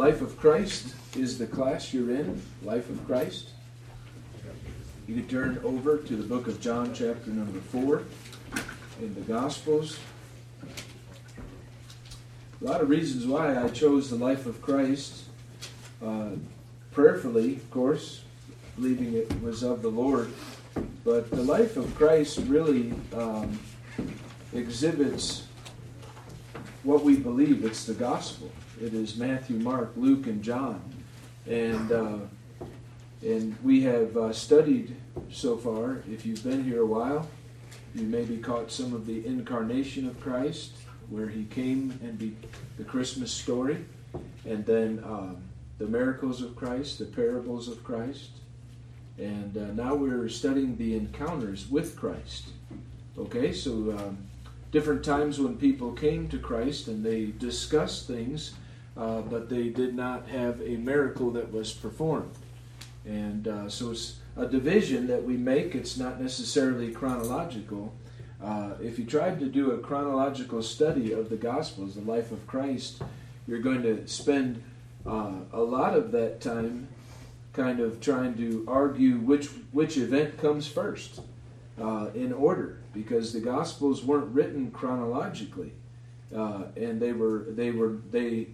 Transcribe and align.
Life 0.00 0.22
of 0.22 0.38
Christ 0.38 0.94
is 1.14 1.36
the 1.36 1.46
class 1.46 1.92
you're 1.92 2.10
in, 2.10 2.40
Life 2.62 2.88
of 2.88 3.06
Christ. 3.06 3.50
You 5.06 5.16
can 5.16 5.28
turn 5.28 5.60
over 5.62 5.98
to 5.98 6.16
the 6.16 6.22
book 6.22 6.46
of 6.46 6.58
John, 6.58 6.94
chapter 6.94 7.28
number 7.28 7.60
4, 7.60 8.02
in 9.02 9.14
the 9.14 9.20
Gospels. 9.20 9.98
A 12.62 12.64
lot 12.64 12.80
of 12.80 12.88
reasons 12.88 13.26
why 13.26 13.62
I 13.62 13.68
chose 13.68 14.08
the 14.08 14.16
life 14.16 14.46
of 14.46 14.62
Christ. 14.62 15.24
Uh, 16.02 16.30
prayerfully, 16.92 17.56
of 17.56 17.70
course, 17.70 18.22
believing 18.76 19.12
it 19.12 19.42
was 19.42 19.62
of 19.62 19.82
the 19.82 19.90
Lord. 19.90 20.32
But 21.04 21.30
the 21.30 21.42
life 21.42 21.76
of 21.76 21.94
Christ 21.94 22.38
really 22.46 22.94
um, 23.12 23.60
exhibits 24.54 25.46
what 26.84 27.04
we 27.04 27.16
believe. 27.16 27.66
It's 27.66 27.84
the 27.84 27.92
gospel. 27.92 28.50
It 28.80 28.94
is 28.94 29.16
Matthew, 29.16 29.58
Mark, 29.58 29.92
Luke, 29.94 30.26
and 30.26 30.42
John. 30.42 30.80
And 31.46 31.92
uh, 31.92 32.18
and 33.22 33.54
we 33.62 33.82
have 33.82 34.16
uh, 34.16 34.32
studied 34.32 34.96
so 35.30 35.58
far. 35.58 36.02
If 36.10 36.24
you've 36.24 36.42
been 36.42 36.64
here 36.64 36.80
a 36.80 36.86
while, 36.86 37.28
you 37.94 38.04
maybe 38.06 38.38
caught 38.38 38.72
some 38.72 38.94
of 38.94 39.04
the 39.04 39.26
incarnation 39.26 40.06
of 40.06 40.18
Christ, 40.18 40.72
where 41.10 41.28
he 41.28 41.44
came 41.44 41.98
and 42.02 42.18
be 42.18 42.34
the 42.78 42.84
Christmas 42.84 43.30
story, 43.30 43.84
and 44.46 44.64
then 44.64 45.02
um, 45.04 45.42
the 45.76 45.86
miracles 45.86 46.40
of 46.40 46.56
Christ, 46.56 47.00
the 47.00 47.04
parables 47.04 47.68
of 47.68 47.84
Christ, 47.84 48.30
and 49.18 49.58
uh, 49.58 49.66
now 49.74 49.94
we're 49.94 50.30
studying 50.30 50.78
the 50.78 50.96
encounters 50.96 51.68
with 51.70 51.96
Christ. 51.96 52.48
Okay, 53.18 53.52
so 53.52 53.72
um, 53.98 54.16
different 54.72 55.04
times 55.04 55.38
when 55.38 55.58
people 55.58 55.92
came 55.92 56.28
to 56.28 56.38
Christ 56.38 56.88
and 56.88 57.04
they 57.04 57.26
discussed 57.26 58.06
things, 58.06 58.54
uh, 58.96 59.20
but 59.22 59.48
they 59.48 59.68
did 59.68 59.94
not 59.94 60.28
have 60.28 60.60
a 60.60 60.76
miracle 60.76 61.30
that 61.32 61.52
was 61.52 61.72
performed. 61.72 62.30
And 63.04 63.48
uh, 63.48 63.68
so 63.68 63.92
it's 63.92 64.18
a 64.36 64.46
division 64.46 65.06
that 65.06 65.24
we 65.24 65.36
make. 65.36 65.74
It's 65.74 65.96
not 65.96 66.20
necessarily 66.20 66.92
chronological. 66.92 67.94
Uh, 68.42 68.72
if 68.80 68.98
you 68.98 69.04
tried 69.04 69.38
to 69.40 69.46
do 69.46 69.72
a 69.72 69.78
chronological 69.78 70.62
study 70.62 71.12
of 71.12 71.28
the 71.28 71.36
Gospels, 71.36 71.94
the 71.94 72.00
life 72.00 72.32
of 72.32 72.46
Christ, 72.46 73.02
you're 73.46 73.60
going 73.60 73.82
to 73.82 74.06
spend 74.06 74.62
uh, 75.06 75.32
a 75.52 75.60
lot 75.60 75.94
of 75.94 76.12
that 76.12 76.40
time 76.40 76.88
kind 77.52 77.80
of 77.80 78.00
trying 78.00 78.36
to 78.36 78.64
argue 78.68 79.16
which 79.16 79.48
which 79.72 79.96
event 79.96 80.38
comes 80.38 80.66
first 80.66 81.20
uh, 81.80 82.08
in 82.14 82.32
order, 82.32 82.78
because 82.94 83.32
the 83.32 83.40
Gospels 83.40 84.04
weren't 84.04 84.32
written 84.32 84.70
chronologically, 84.70 85.72
uh, 86.34 86.64
and 86.76 87.00
they 87.00 87.12
were 87.12 87.46
they 87.48 87.70
were 87.70 87.96
they 88.10 88.48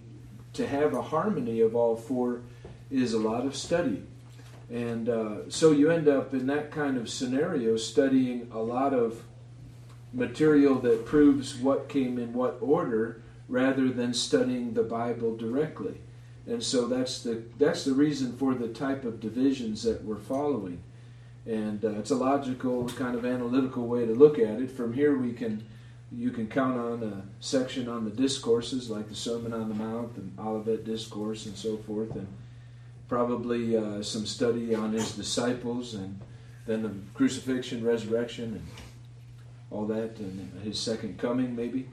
to 0.53 0.67
have 0.67 0.93
a 0.93 1.01
harmony 1.01 1.61
of 1.61 1.75
all 1.75 1.95
four 1.95 2.41
is 2.89 3.13
a 3.13 3.19
lot 3.19 3.45
of 3.45 3.55
study. 3.55 4.03
And 4.69 5.07
uh, 5.07 5.49
so 5.49 5.71
you 5.71 5.89
end 5.89 6.07
up 6.07 6.33
in 6.33 6.47
that 6.47 6.71
kind 6.71 6.97
of 6.97 7.09
scenario 7.09 7.77
studying 7.77 8.49
a 8.51 8.59
lot 8.59 8.93
of 8.93 9.23
material 10.13 10.75
that 10.75 11.05
proves 11.05 11.55
what 11.55 11.89
came 11.89 12.17
in 12.17 12.33
what 12.33 12.57
order 12.59 13.21
rather 13.47 13.89
than 13.89 14.13
studying 14.13 14.73
the 14.73 14.83
Bible 14.83 15.35
directly. 15.35 16.01
And 16.45 16.63
so 16.63 16.87
that's 16.87 17.23
the 17.23 17.43
that's 17.57 17.83
the 17.83 17.93
reason 17.93 18.35
for 18.37 18.55
the 18.55 18.69
type 18.69 19.03
of 19.03 19.19
divisions 19.19 19.83
that 19.83 20.03
we're 20.03 20.15
following. 20.15 20.81
And 21.45 21.83
uh, 21.83 21.91
it's 21.91 22.11
a 22.11 22.15
logical 22.15 22.87
kind 22.89 23.15
of 23.15 23.25
analytical 23.25 23.87
way 23.87 24.05
to 24.05 24.13
look 24.13 24.39
at 24.39 24.59
it. 24.61 24.71
From 24.71 24.93
here 24.93 25.17
we 25.17 25.33
can 25.33 25.65
you 26.11 26.31
can 26.31 26.47
count 26.47 26.77
on 26.77 27.03
a 27.03 27.43
section 27.43 27.89
on 27.89 28.05
the 28.05 28.11
discourses 28.11 28.89
like 28.89 29.09
the 29.09 29.15
Sermon 29.15 29.53
on 29.53 29.67
the 29.67 29.75
Mount, 29.75 30.15
the 30.15 30.41
Olivet 30.41 30.85
Discourse, 30.85 31.45
and 31.45 31.55
so 31.55 31.77
forth, 31.77 32.11
and 32.15 32.27
probably 33.09 33.75
uh, 33.75 34.01
some 34.01 34.25
study 34.25 34.73
on 34.73 34.93
his 34.93 35.11
disciples, 35.11 35.93
and 35.93 36.19
then 36.65 36.83
the 36.83 36.91
crucifixion, 37.13 37.83
resurrection, 37.83 38.53
and 38.53 38.67
all 39.69 39.85
that, 39.85 40.17
and 40.19 40.61
his 40.63 40.79
second 40.79 41.17
coming, 41.17 41.55
maybe. 41.55 41.89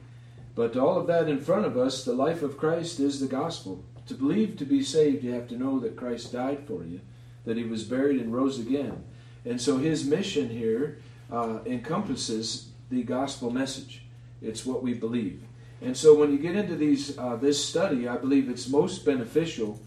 But 0.55 0.77
all 0.77 0.97
of 0.97 1.07
that 1.07 1.27
in 1.27 1.41
front 1.41 1.65
of 1.65 1.77
us, 1.77 2.05
the 2.05 2.13
life 2.13 2.41
of 2.41 2.57
Christ 2.57 2.99
is 2.99 3.19
the 3.19 3.27
gospel. 3.27 3.83
To 4.07 4.13
believe 4.13 4.57
to 4.57 4.65
be 4.65 4.81
saved, 4.81 5.23
you 5.23 5.31
have 5.33 5.49
to 5.49 5.57
know 5.57 5.79
that 5.79 5.97
Christ 5.97 6.31
died 6.31 6.59
for 6.65 6.83
you, 6.83 7.01
that 7.43 7.57
he 7.57 7.63
was 7.63 7.83
buried 7.83 8.21
and 8.21 8.33
rose 8.33 8.59
again. 8.59 9.03
And 9.43 9.59
so 9.59 9.77
his 9.77 10.05
mission 10.05 10.49
here 10.49 10.99
uh, 11.31 11.59
encompasses 11.65 12.69
the 12.89 13.03
gospel 13.03 13.51
message. 13.51 14.04
It's 14.45 14.65
what 14.65 14.83
we 14.83 14.93
believe. 14.93 15.41
And 15.81 15.95
so 15.95 16.13
when 16.15 16.31
you 16.31 16.37
get 16.37 16.55
into 16.55 16.75
these 16.75 17.17
uh, 17.17 17.35
this 17.35 17.63
study, 17.63 18.07
I 18.07 18.17
believe 18.17 18.49
it's 18.49 18.69
most 18.69 19.05
beneficial 19.05 19.79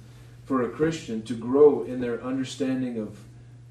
for 0.45 0.63
a 0.63 0.69
Christian 0.69 1.23
to 1.23 1.35
grow 1.35 1.83
in 1.83 2.01
their 2.01 2.23
understanding 2.23 2.99
of 2.99 3.19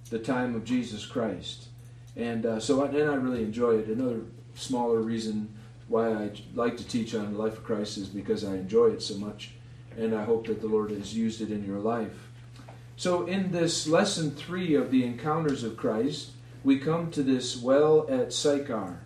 the 0.10 0.20
time 0.20 0.56
of 0.56 0.64
Jesus 0.64 1.06
Christ. 1.06 1.68
And 2.16 2.46
uh, 2.46 2.60
so, 2.60 2.84
I, 2.84 2.88
and 2.88 3.10
I 3.10 3.16
really 3.16 3.44
enjoy 3.44 3.78
it. 3.78 3.88
Another 3.88 4.22
smaller 4.56 5.00
reason 5.00 5.54
why 5.88 6.12
I 6.12 6.32
like 6.56 6.78
to 6.78 6.88
teach 6.88 7.16
on 7.16 7.34
the 7.34 7.40
life 7.40 7.58
of 7.58 7.64
Christ 7.64 7.98
is 7.98 8.08
because 8.08 8.44
I 8.44 8.56
enjoy 8.56 8.88
it 8.88 9.02
so 9.02 9.16
much, 9.18 9.52
and 9.98 10.16
I 10.16 10.24
hope 10.24 10.48
that 10.48 10.62
the 10.62 10.68
Lord 10.68 10.92
has 10.92 11.16
used 11.16 11.42
it 11.42 11.52
in 11.52 11.66
your 11.66 11.80
life. 11.80 12.30
So, 12.96 13.26
in 13.28 13.52
this 13.52 13.88
lesson 13.88 14.32
three 14.32 14.74
of 14.74 14.90
the 14.90 15.04
encounters 15.04 15.64
of 15.64 15.78
Christ, 15.78 16.32
we 16.64 16.80
come 16.80 17.12
to 17.12 17.24
this 17.24 17.56
well 17.56 18.08
at 18.10 18.34
Sychar. 18.34 19.00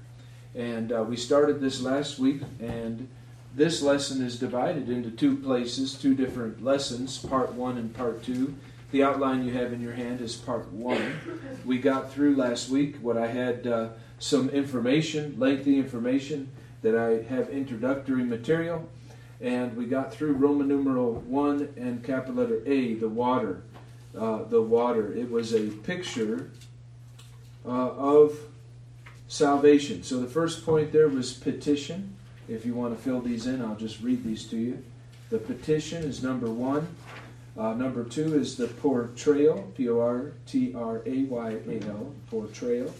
And 0.55 0.91
uh, 0.91 1.03
we 1.03 1.15
started 1.15 1.61
this 1.61 1.81
last 1.81 2.19
week, 2.19 2.41
and 2.59 3.07
this 3.55 3.81
lesson 3.81 4.25
is 4.25 4.37
divided 4.37 4.89
into 4.89 5.09
two 5.09 5.37
places, 5.37 5.93
two 5.93 6.13
different 6.13 6.63
lessons, 6.63 7.17
part 7.17 7.53
one 7.53 7.77
and 7.77 7.93
part 7.93 8.23
two. 8.23 8.55
The 8.91 9.03
outline 9.03 9.45
you 9.45 9.53
have 9.53 9.71
in 9.71 9.81
your 9.81 9.93
hand 9.93 10.19
is 10.19 10.35
part 10.35 10.71
one. 10.71 11.19
We 11.63 11.77
got 11.77 12.11
through 12.11 12.35
last 12.35 12.69
week 12.69 12.97
what 13.01 13.17
I 13.17 13.27
had 13.27 13.65
uh, 13.65 13.89
some 14.19 14.49
information, 14.49 15.35
lengthy 15.39 15.77
information, 15.77 16.49
that 16.81 16.95
I 16.95 17.23
have 17.33 17.49
introductory 17.49 18.23
material, 18.23 18.89
and 19.39 19.77
we 19.77 19.85
got 19.85 20.13
through 20.13 20.33
Roman 20.33 20.67
numeral 20.67 21.13
one 21.13 21.69
and 21.77 22.03
capital 22.03 22.35
letter 22.35 22.61
A, 22.65 22.95
the 22.95 23.07
water. 23.09 23.63
Uh, 24.17 24.43
the 24.43 24.61
water. 24.61 25.13
It 25.13 25.31
was 25.31 25.53
a 25.53 25.69
picture 25.69 26.51
uh, 27.65 27.69
of 27.69 28.37
salvation. 29.31 30.03
So 30.03 30.19
the 30.19 30.27
first 30.27 30.65
point 30.65 30.91
there 30.91 31.07
was 31.07 31.31
petition. 31.31 32.17
If 32.49 32.65
you 32.65 32.73
want 32.73 32.97
to 32.97 33.01
fill 33.01 33.21
these 33.21 33.47
in, 33.47 33.61
I'll 33.61 33.77
just 33.77 34.01
read 34.01 34.25
these 34.25 34.45
to 34.47 34.57
you. 34.57 34.83
The 35.29 35.37
petition 35.37 36.03
is 36.03 36.21
number 36.21 36.51
one. 36.51 36.89
Uh, 37.57 37.73
number 37.73 38.03
two 38.03 38.37
is 38.37 38.57
the 38.57 38.67
portrayal, 38.67 39.71
P 39.77 39.87
O 39.87 40.01
R 40.01 40.33
T 40.45 40.73
R 40.75 41.01
A 41.05 41.23
Y 41.23 41.57
A 41.65 41.81
L, 41.87 42.13
portrayal. 42.29 42.93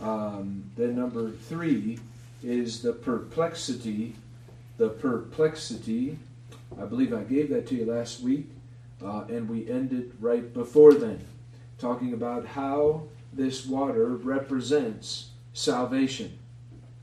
Um, 0.00 0.64
then 0.76 0.96
number 0.96 1.30
three 1.30 1.98
is 2.42 2.80
the 2.80 2.94
perplexity, 2.94 4.16
the 4.78 4.88
perplexity. 4.88 6.18
I 6.80 6.86
believe 6.86 7.12
I 7.12 7.22
gave 7.22 7.50
that 7.50 7.66
to 7.68 7.74
you 7.74 7.84
last 7.84 8.20
week, 8.20 8.50
uh, 9.04 9.24
and 9.28 9.46
we 9.48 9.68
ended 9.70 10.12
right 10.20 10.54
before 10.54 10.94
then, 10.94 11.20
talking 11.78 12.14
about 12.14 12.46
how 12.46 13.02
this 13.32 13.66
water 13.66 14.06
represents 14.06 15.30
salvation. 15.54 16.38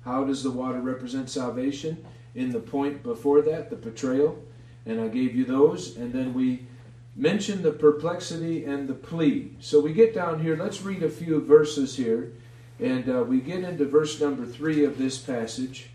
How 0.06 0.24
does 0.24 0.44
the 0.44 0.52
water 0.52 0.80
represent 0.80 1.30
salvation? 1.30 2.06
In 2.36 2.52
the 2.52 2.60
point 2.60 3.02
before 3.02 3.42
that, 3.42 3.70
the 3.70 3.76
betrayal, 3.76 4.38
and 4.86 5.02
I 5.02 5.08
gave 5.08 5.36
you 5.36 5.46
those, 5.46 5.98
and 5.98 6.14
then 6.14 6.34
we 6.34 6.68
mentioned 7.16 7.64
the 7.64 7.72
perplexity 7.72 8.64
and 8.64 8.88
the 8.88 8.94
plea. 8.94 9.56
So 9.60 9.80
we 9.80 9.94
get 9.94 10.14
down 10.14 10.42
here, 10.42 10.56
let's 10.56 10.82
read 10.82 11.04
a 11.04 11.10
few 11.10 11.42
verses 11.42 11.98
here, 11.98 12.32
and 12.80 13.10
uh, 13.10 13.24
we 13.24 13.42
get 13.42 13.64
into 13.64 13.86
verse 13.86 14.20
number 14.20 14.46
three 14.46 14.86
of 14.86 14.98
this 14.98 15.18
passage, 15.18 15.90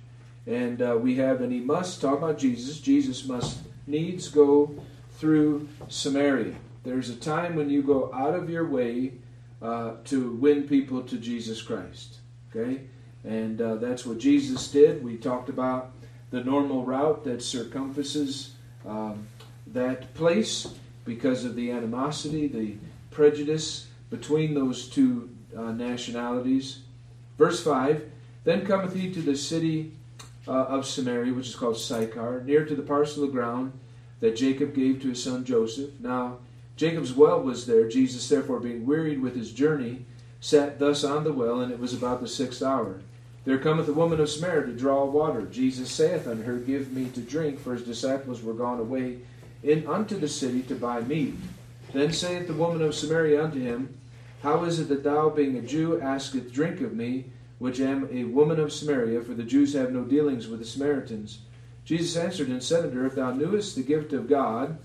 and 0.46 0.82
uh, 0.82 0.96
we 1.00 1.16
have, 1.16 1.40
and 1.40 1.52
he 1.52 1.60
must, 1.60 2.00
talk 2.00 2.18
about 2.18 2.38
Jesus, 2.38 2.80
Jesus 2.80 3.26
must 3.26 3.60
needs 3.86 4.28
go 4.28 4.74
through 5.12 5.68
Samaria. 5.88 6.54
There's 6.84 7.10
a 7.10 7.16
time 7.16 7.56
when 7.56 7.70
you 7.70 7.82
go 7.82 8.12
out 8.14 8.34
of 8.34 8.50
your 8.50 8.66
way 8.68 9.14
uh, 9.60 9.94
to 10.04 10.32
win 10.32 10.68
people 10.68 11.02
to 11.02 11.16
Jesus 11.16 11.62
Christ. 11.62 12.18
Okay? 12.56 12.82
And 13.24 13.60
uh, 13.60 13.76
that's 13.76 14.06
what 14.06 14.18
Jesus 14.18 14.70
did. 14.70 15.02
We 15.02 15.16
talked 15.16 15.48
about 15.48 15.90
the 16.30 16.42
normal 16.42 16.84
route 16.84 17.24
that 17.24 17.42
circumferences 17.42 18.52
um, 18.86 19.26
that 19.66 20.14
place 20.14 20.68
because 21.04 21.44
of 21.44 21.56
the 21.56 21.70
animosity, 21.70 22.46
the 22.46 22.76
prejudice 23.10 23.86
between 24.10 24.54
those 24.54 24.88
two 24.88 25.30
uh, 25.56 25.72
nationalities. 25.72 26.80
Verse 27.38 27.62
5 27.62 28.08
Then 28.44 28.64
cometh 28.64 28.94
he 28.94 29.12
to 29.12 29.20
the 29.20 29.36
city 29.36 29.92
uh, 30.46 30.52
of 30.52 30.86
Samaria, 30.86 31.32
which 31.32 31.48
is 31.48 31.56
called 31.56 31.78
Sychar, 31.78 32.42
near 32.44 32.64
to 32.64 32.74
the 32.74 32.82
parcel 32.82 33.24
of 33.24 33.32
ground 33.32 33.72
that 34.20 34.36
Jacob 34.36 34.74
gave 34.74 35.02
to 35.02 35.08
his 35.08 35.22
son 35.22 35.44
Joseph. 35.44 35.90
Now, 36.00 36.38
Jacob's 36.76 37.12
well 37.12 37.40
was 37.40 37.66
there. 37.66 37.88
Jesus, 37.88 38.28
therefore, 38.28 38.60
being 38.60 38.86
wearied 38.86 39.20
with 39.20 39.34
his 39.34 39.52
journey, 39.52 40.04
sat 40.46 40.78
thus 40.78 41.02
on 41.02 41.24
the 41.24 41.32
well, 41.32 41.60
and 41.60 41.72
it 41.72 41.80
was 41.80 41.92
about 41.92 42.20
the 42.20 42.28
sixth 42.28 42.62
hour. 42.62 43.00
There 43.44 43.58
cometh 43.58 43.88
a 43.88 43.92
woman 43.92 44.20
of 44.20 44.30
Samaria 44.30 44.66
to 44.66 44.72
draw 44.72 45.04
water. 45.04 45.42
Jesus 45.42 45.90
saith 45.90 46.28
unto 46.28 46.44
her, 46.44 46.54
Give 46.54 46.92
me 46.92 47.08
to 47.10 47.20
drink, 47.20 47.58
for 47.58 47.72
his 47.72 47.82
disciples 47.82 48.44
were 48.44 48.54
gone 48.54 48.78
away 48.78 49.18
in 49.64 49.84
unto 49.88 50.16
the 50.16 50.28
city 50.28 50.62
to 50.62 50.76
buy 50.76 51.00
meat. 51.00 51.34
Then 51.92 52.12
saith 52.12 52.46
the 52.46 52.54
woman 52.54 52.80
of 52.80 52.94
Samaria 52.94 53.42
unto 53.42 53.60
him, 53.60 53.98
How 54.44 54.62
is 54.62 54.78
it 54.78 54.88
that 54.88 55.02
thou, 55.02 55.30
being 55.30 55.56
a 55.56 55.62
Jew, 55.62 56.00
askest 56.00 56.52
drink 56.52 56.80
of 56.80 56.94
me, 56.94 57.24
which 57.58 57.80
am 57.80 58.08
a 58.12 58.22
woman 58.22 58.60
of 58.60 58.72
Samaria? 58.72 59.22
For 59.22 59.34
the 59.34 59.42
Jews 59.42 59.72
have 59.72 59.90
no 59.90 60.04
dealings 60.04 60.46
with 60.46 60.60
the 60.60 60.64
Samaritans. 60.64 61.40
Jesus 61.84 62.16
answered 62.16 62.50
and 62.50 62.62
said 62.62 62.84
unto 62.84 63.00
her, 63.00 63.06
If 63.06 63.16
thou 63.16 63.32
knewest 63.32 63.74
the 63.74 63.82
gift 63.82 64.12
of 64.12 64.28
God, 64.28 64.78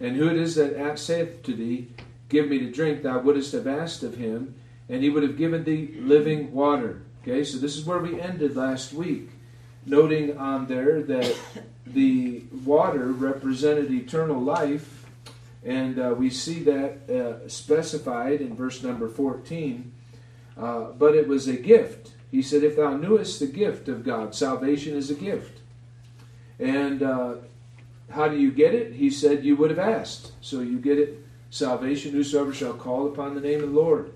and 0.00 0.16
who 0.16 0.28
it 0.28 0.36
is 0.36 0.56
that 0.56 0.98
saith 0.98 1.44
to 1.44 1.54
thee, 1.54 1.86
Give 2.28 2.48
me 2.48 2.58
to 2.58 2.72
drink, 2.72 3.04
thou 3.04 3.20
wouldst 3.20 3.52
have 3.52 3.68
asked 3.68 4.02
of 4.02 4.16
him, 4.16 4.56
and 4.88 5.02
he 5.02 5.10
would 5.10 5.22
have 5.22 5.36
given 5.36 5.64
thee 5.64 5.94
living 5.98 6.52
water. 6.52 7.02
Okay, 7.22 7.44
so 7.44 7.58
this 7.58 7.76
is 7.76 7.84
where 7.84 7.98
we 7.98 8.20
ended 8.20 8.56
last 8.56 8.92
week, 8.92 9.30
noting 9.84 10.36
on 10.38 10.66
there 10.66 11.02
that 11.02 11.36
the 11.86 12.42
water 12.64 13.06
represented 13.06 13.90
eternal 13.90 14.40
life, 14.40 15.06
and 15.64 15.98
uh, 15.98 16.14
we 16.16 16.30
see 16.30 16.60
that 16.60 17.10
uh, 17.10 17.48
specified 17.48 18.40
in 18.40 18.54
verse 18.54 18.82
number 18.82 19.08
14. 19.08 19.92
Uh, 20.56 20.90
but 20.98 21.14
it 21.14 21.28
was 21.28 21.46
a 21.46 21.56
gift. 21.56 22.12
He 22.30 22.42
said, 22.42 22.64
If 22.64 22.76
thou 22.76 22.96
knewest 22.96 23.38
the 23.38 23.46
gift 23.46 23.88
of 23.88 24.04
God, 24.04 24.34
salvation 24.34 24.96
is 24.96 25.10
a 25.10 25.14
gift. 25.14 25.60
And 26.58 27.02
uh, 27.02 27.36
how 28.10 28.28
do 28.28 28.36
you 28.36 28.50
get 28.50 28.74
it? 28.74 28.94
He 28.94 29.10
said, 29.10 29.44
You 29.44 29.56
would 29.56 29.70
have 29.70 29.78
asked. 29.78 30.32
So 30.40 30.60
you 30.60 30.78
get 30.78 30.98
it 30.98 31.24
salvation, 31.50 32.12
whosoever 32.12 32.52
shall 32.52 32.74
call 32.74 33.06
upon 33.06 33.34
the 33.34 33.40
name 33.40 33.62
of 33.62 33.72
the 33.72 33.80
Lord. 33.80 34.12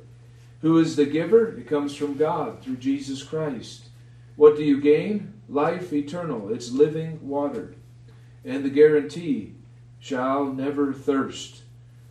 Who 0.62 0.79
is 0.79 0.94
the 0.94 1.06
giver? 1.06 1.49
It 1.59 1.67
comes 1.67 1.94
from 1.94 2.17
God 2.17 2.62
through 2.62 2.76
Jesus 2.76 3.23
Christ. 3.23 3.88
What 4.37 4.56
do 4.56 4.64
you 4.64 4.81
gain? 4.81 5.35
Life 5.49 5.93
eternal. 5.93 6.53
It's 6.53 6.70
living 6.70 7.19
water. 7.29 7.75
And 8.44 8.64
the 8.64 8.70
guarantee 8.70 9.55
shall 9.99 10.47
never 10.47 10.93
thirst. 10.93 11.62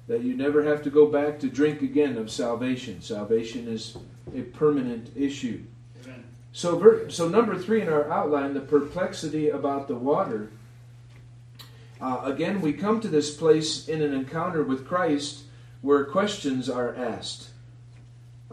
That 0.07 0.21
you 0.21 0.35
never 0.35 0.63
have 0.63 0.83
to 0.83 0.89
go 0.89 1.05
back 1.05 1.39
to 1.39 1.47
drink 1.47 1.81
again 1.81 2.17
of 2.17 2.29
salvation. 2.29 3.01
Salvation 3.01 3.69
is 3.69 3.97
a 4.35 4.41
permanent 4.41 5.11
issue. 5.15 5.63
Amen. 6.03 6.25
So, 6.51 7.07
so 7.07 7.29
number 7.29 7.57
three 7.57 7.81
in 7.81 7.87
our 7.87 8.11
outline, 8.11 8.53
the 8.53 8.59
perplexity 8.59 9.49
about 9.49 9.87
the 9.87 9.95
water. 9.95 10.51
Uh, 12.01 12.21
again, 12.25 12.59
we 12.59 12.73
come 12.73 12.99
to 12.99 13.07
this 13.07 13.33
place 13.33 13.87
in 13.87 14.01
an 14.01 14.13
encounter 14.13 14.63
with 14.63 14.85
Christ 14.85 15.43
where 15.81 16.03
questions 16.03 16.69
are 16.69 16.93
asked. 16.95 17.50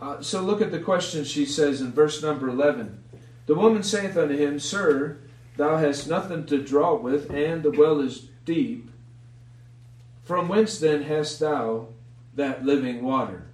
Uh, 0.01 0.23
so 0.23 0.41
look 0.41 0.61
at 0.61 0.71
the 0.71 0.79
question 0.79 1.25
she 1.25 1.45
says 1.45 1.81
in 1.81 1.93
verse 1.93 2.23
number 2.23 2.49
11. 2.49 3.03
The 3.47 3.55
woman 3.55 3.83
saith 3.83 4.17
unto 4.17 4.37
him, 4.37 4.61
Sir, 4.61 5.19
thou 5.57 5.79
hast 5.79 6.09
nothing 6.09 6.47
to 6.47 6.63
draw 6.63 6.95
with, 6.95 7.31
and 7.31 7.63
the 7.63 7.71
well 7.71 8.01
is 8.01 8.29
deep. 8.45 8.91
From 10.23 10.49
whence 10.49 10.79
then 10.79 11.03
hast 11.03 11.41
thou 11.41 11.89
that 12.35 12.65
living 12.65 13.03
water? 13.03 13.47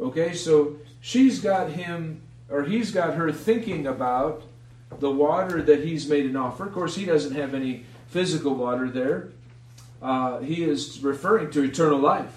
Okay, 0.00 0.34
so 0.34 0.76
she's 1.00 1.40
got 1.40 1.70
him, 1.70 2.22
or 2.48 2.64
he's 2.64 2.90
got 2.90 3.14
her 3.14 3.30
thinking 3.30 3.86
about 3.86 4.42
the 4.98 5.10
water 5.10 5.62
that 5.62 5.84
he's 5.84 6.08
made 6.08 6.26
an 6.26 6.36
offer. 6.36 6.66
Of 6.66 6.72
course, 6.72 6.96
he 6.96 7.04
doesn't 7.04 7.34
have 7.34 7.54
any 7.54 7.84
physical 8.08 8.54
water 8.54 8.90
there. 8.90 9.28
Uh, 10.02 10.40
he 10.40 10.64
is 10.64 11.00
referring 11.00 11.50
to 11.52 11.62
eternal 11.62 11.98
life. 11.98 12.36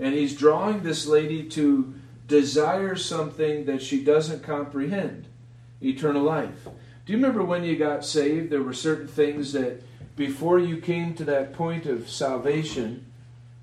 And 0.00 0.14
he's 0.14 0.36
drawing 0.36 0.82
this 0.82 1.06
lady 1.06 1.48
to 1.50 1.94
desire 2.32 2.96
something 2.96 3.66
that 3.66 3.82
she 3.82 4.02
doesn't 4.02 4.42
comprehend 4.42 5.26
eternal 5.82 6.22
life. 6.22 6.64
Do 7.04 7.12
you 7.12 7.18
remember 7.18 7.44
when 7.44 7.62
you 7.62 7.76
got 7.76 8.06
saved? 8.06 8.48
There 8.48 8.62
were 8.62 8.72
certain 8.72 9.06
things 9.06 9.52
that 9.52 9.82
before 10.16 10.58
you 10.58 10.78
came 10.78 11.12
to 11.16 11.24
that 11.24 11.52
point 11.52 11.84
of 11.84 12.08
salvation, 12.08 13.04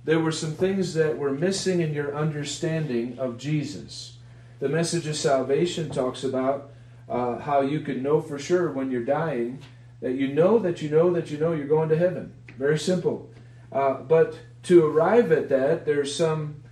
there 0.06 0.20
were 0.20 0.32
some 0.32 0.54
things 0.54 0.94
that 0.94 1.18
were 1.18 1.32
missing 1.32 1.82
in 1.82 1.96
your 1.96 2.16
understanding 2.16 3.18
of 3.18 3.40
Jesus. 3.40 4.18
The 4.60 4.70
message 4.70 5.08
of 5.08 5.16
salvation 5.16 5.90
talks 5.90 6.24
about 6.24 6.70
uh, 7.10 7.40
how 7.40 7.62
you 7.62 7.80
can 7.80 8.04
know 8.04 8.22
for 8.22 8.38
sure 8.38 8.72
when 8.72 8.92
you're 8.92 9.04
dying 9.04 9.64
that 10.00 10.14
you 10.14 10.28
know 10.28 10.60
that 10.60 10.84
you 10.84 10.90
know 10.90 11.12
that 11.14 11.32
you 11.32 11.40
know 11.40 11.54
you're 11.54 11.66
going 11.66 11.90
to 11.90 11.98
heaven. 11.98 12.34
Very 12.56 12.78
simple. 12.78 13.32
Uh, 13.72 13.96
but 13.96 14.38
to 14.64 14.86
arrive 14.86 15.32
at 15.32 15.50
that, 15.50 15.88
there's 15.88 16.16
some 16.16 16.64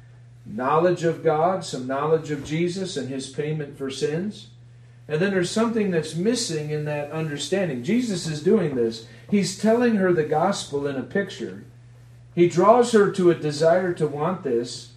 knowledge 0.47 1.03
of 1.03 1.23
God, 1.23 1.63
some 1.63 1.87
knowledge 1.87 2.31
of 2.31 2.43
Jesus 2.43 2.97
and 2.97 3.09
his 3.09 3.29
payment 3.29 3.77
for 3.77 3.89
sins. 3.89 4.49
And 5.07 5.21
then 5.21 5.31
there's 5.31 5.51
something 5.51 5.91
that's 5.91 6.15
missing 6.15 6.69
in 6.69 6.85
that 6.85 7.11
understanding. 7.11 7.83
Jesus 7.83 8.27
is 8.27 8.43
doing 8.43 8.75
this. 8.75 9.07
He's 9.29 9.57
telling 9.57 9.95
her 9.95 10.11
the 10.11 10.23
gospel 10.23 10.87
in 10.87 10.95
a 10.95 11.03
picture. 11.03 11.65
He 12.35 12.49
draws 12.49 12.91
her 12.91 13.11
to 13.11 13.31
a 13.31 13.35
desire 13.35 13.93
to 13.93 14.07
want 14.07 14.43
this, 14.43 14.93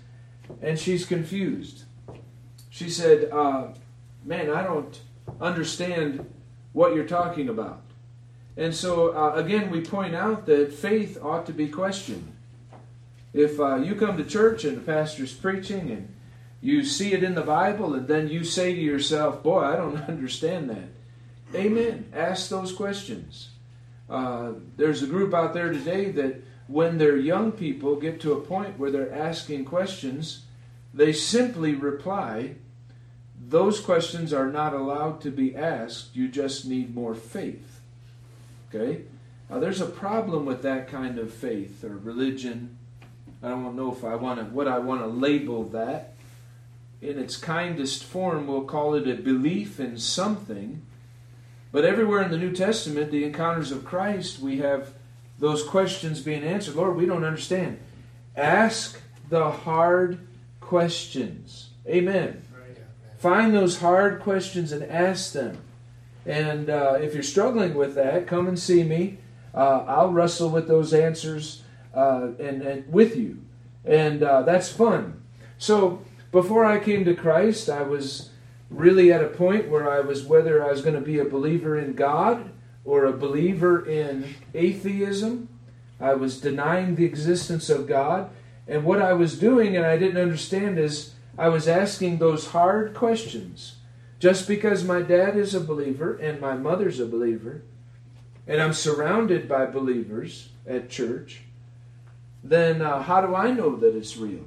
and 0.61 0.79
she's 0.79 1.07
confused. 1.07 1.85
She 2.69 2.91
said, 2.91 3.31
uh, 3.31 3.69
Man, 4.25 4.51
I 4.51 4.63
don't 4.63 5.01
understand 5.41 6.29
what 6.73 6.95
you're 6.95 7.07
talking 7.07 7.49
about. 7.49 7.83
And 8.57 8.75
so, 8.75 9.17
uh, 9.17 9.33
again, 9.37 9.71
we 9.71 9.81
point 9.81 10.15
out 10.15 10.45
that 10.47 10.75
faith 10.75 11.19
ought 11.23 11.47
to 11.47 11.53
be 11.53 11.69
questioned. 11.69 12.31
If 13.33 13.61
uh, 13.61 13.77
you 13.77 13.95
come 13.95 14.17
to 14.17 14.25
church 14.25 14.65
and 14.65 14.77
the 14.77 14.81
pastor's 14.81 15.33
preaching 15.33 15.91
and 15.91 16.15
you 16.61 16.85
see 16.85 17.13
it 17.13 17.23
in 17.23 17.35
the 17.35 17.43
Bible 17.43 17.95
and 17.95 18.09
then 18.09 18.29
you 18.29 18.45
say 18.45 18.75
to 18.75 18.81
yourself, 18.81 19.43
Boy, 19.43 19.61
I 19.61 19.77
don't 19.77 19.97
understand 20.09 20.71
that. 20.71 20.89
Amen. 21.55 22.11
Ask 22.13 22.49
those 22.49 22.73
questions. 22.73 23.51
Uh, 24.09 24.53
there's 24.77 25.03
a 25.03 25.07
group 25.07 25.33
out 25.33 25.55
there 25.55 25.73
today 25.73 26.11
that 26.11 26.43
when 26.67 26.99
their 26.99 27.17
young 27.17 27.53
people 27.53 27.97
get 27.97 28.21
to 28.21 28.33
a 28.33 28.41
point 28.41 28.79
where 28.79 28.91
they're 28.91 29.13
asking 29.13 29.65
questions, 29.65 30.45
they 30.93 31.13
simply 31.13 31.75
reply, 31.75 32.55
Those 33.49 33.81
questions 33.81 34.33
are 34.33 34.51
not 34.51 34.75
allowed 34.75 35.21
to 35.23 35.31
be 35.31 35.57
asked. 35.57 36.15
You 36.15 36.29
just 36.29 36.67
need 36.67 36.95
more 36.95 37.15
faith. 37.15 37.81
Okay? 38.69 39.03
Now, 39.49 39.59
there's 39.59 39.81
a 39.81 39.87
problem 39.87 40.45
with 40.45 40.63
that 40.63 40.89
kind 40.89 41.19
of 41.19 41.33
faith 41.33 41.83
or 41.83 41.97
religion 41.97 42.79
I 43.43 43.49
don't 43.49 43.77
know 43.77 43.93
if 43.93 44.05
I 44.05 44.17
want 44.17 44.39
to 44.39 44.45
what 44.47 44.69
I 44.69 44.79
want 44.79 45.01
to 45.01 45.07
label 45.07 45.65
that. 45.71 46.15
In 47.01 47.19
its 47.19 47.37
kindest 47.37 48.05
form, 48.05 48.47
we'll 48.47 48.65
call 48.65 48.95
it 48.95 49.09
a 49.09 49.15
belief 49.15 49.81
in 49.81 49.97
something. 49.99 50.83
But 51.73 51.85
everywhere 51.85 52.23
in 52.23 52.31
the 52.31 52.37
New 52.37 52.53
Testament, 52.53 53.11
the 53.11 53.25
encounters 53.25 53.73
of 53.73 53.85
Christ, 53.85 54.41
we 54.41 54.59
have 54.59 54.93
those 55.39 55.63
questions 55.63 56.21
being 56.21 56.45
answered. 56.45 56.75
Lord, 56.75 56.97
we 56.97 57.07
don't 57.07 57.25
understand. 57.25 57.79
Ask 58.37 59.01
the 59.31 59.51
hard 59.51 60.19
questions. 60.61 61.71
Amen. 61.87 62.43
Find 63.19 63.55
those 63.55 63.79
hard 63.79 64.21
questions 64.21 64.73
and 64.73 64.83
ask 64.83 65.33
them. 65.33 65.59
And 66.27 66.69
uh, 66.69 66.99
if 67.01 67.15
you're 67.15 67.23
struggling 67.23 67.75
with 67.75 67.95
that, 67.95 68.27
come 68.27 68.47
and 68.47 68.59
see 68.59 68.83
me. 68.83 69.19
Uh, 69.55 69.85
I'll 69.87 70.13
wrestle 70.13 70.51
with 70.51 70.69
those 70.69 70.93
answers 70.93 71.63
uh, 71.95 72.29
and, 72.39 72.63
and, 72.63 72.93
with 72.93 73.17
you. 73.17 73.39
And 73.85 74.23
uh, 74.23 74.43
that's 74.43 74.71
fun. 74.71 75.23
So 75.59 76.03
before 76.33 76.65
I 76.65 76.79
came 76.79 77.05
to 77.05 77.15
Christ, 77.15 77.69
I 77.69 77.83
was 77.83 78.31
really 78.69 79.13
at 79.13 79.25
a 79.25 79.29
point 79.29 79.69
where 79.69 79.91
I 79.91 80.01
was 80.01 80.25
whether 80.25 80.65
I 80.65 80.71
was 80.71 80.83
going 80.83 80.95
to 80.95 81.01
be 81.01 81.19
a 81.19 81.25
believer 81.25 81.79
in 81.79 81.95
God 81.95 82.51
or 82.85 83.05
a 83.05 83.13
believer 83.13 83.85
in 83.85 84.35
atheism. 84.55 85.49
I 86.01 86.15
was 86.15 86.41
denying 86.41 86.95
the 86.95 87.05
existence 87.05 87.69
of 87.69 87.87
God. 87.87 88.31
And 88.67 88.85
what 88.85 89.03
I 89.03 89.13
was 89.13 89.39
doing, 89.39 89.77
and 89.77 89.85
I 89.85 89.99
didn't 89.99 90.23
understand, 90.23 90.79
is 90.79 91.15
I 91.37 91.49
was 91.49 91.67
asking 91.67 92.19
those 92.19 92.49
hard 92.49 92.95
questions. 92.95 93.77
Just 94.19 94.47
because 94.47 94.85
my 94.85 95.03
dad 95.03 95.37
is 95.37 95.55
a 95.55 95.61
believer 95.61 96.15
and 96.17 96.41
my 96.41 96.55
mother's 96.55 97.01
a 97.01 97.07
believer, 97.07 97.63
and 98.47 98.61
I'm 98.61 98.75
surrounded 98.75 99.49
by 99.49 99.67
believers 99.67 100.51
at 100.67 100.91
church, 100.91 101.43
then 102.43 102.83
uh, 102.83 103.03
how 103.03 103.21
do 103.21 103.35
I 103.35 103.51
know 103.51 103.77
that 103.77 103.97
it's 103.97 104.17
real? 104.17 104.45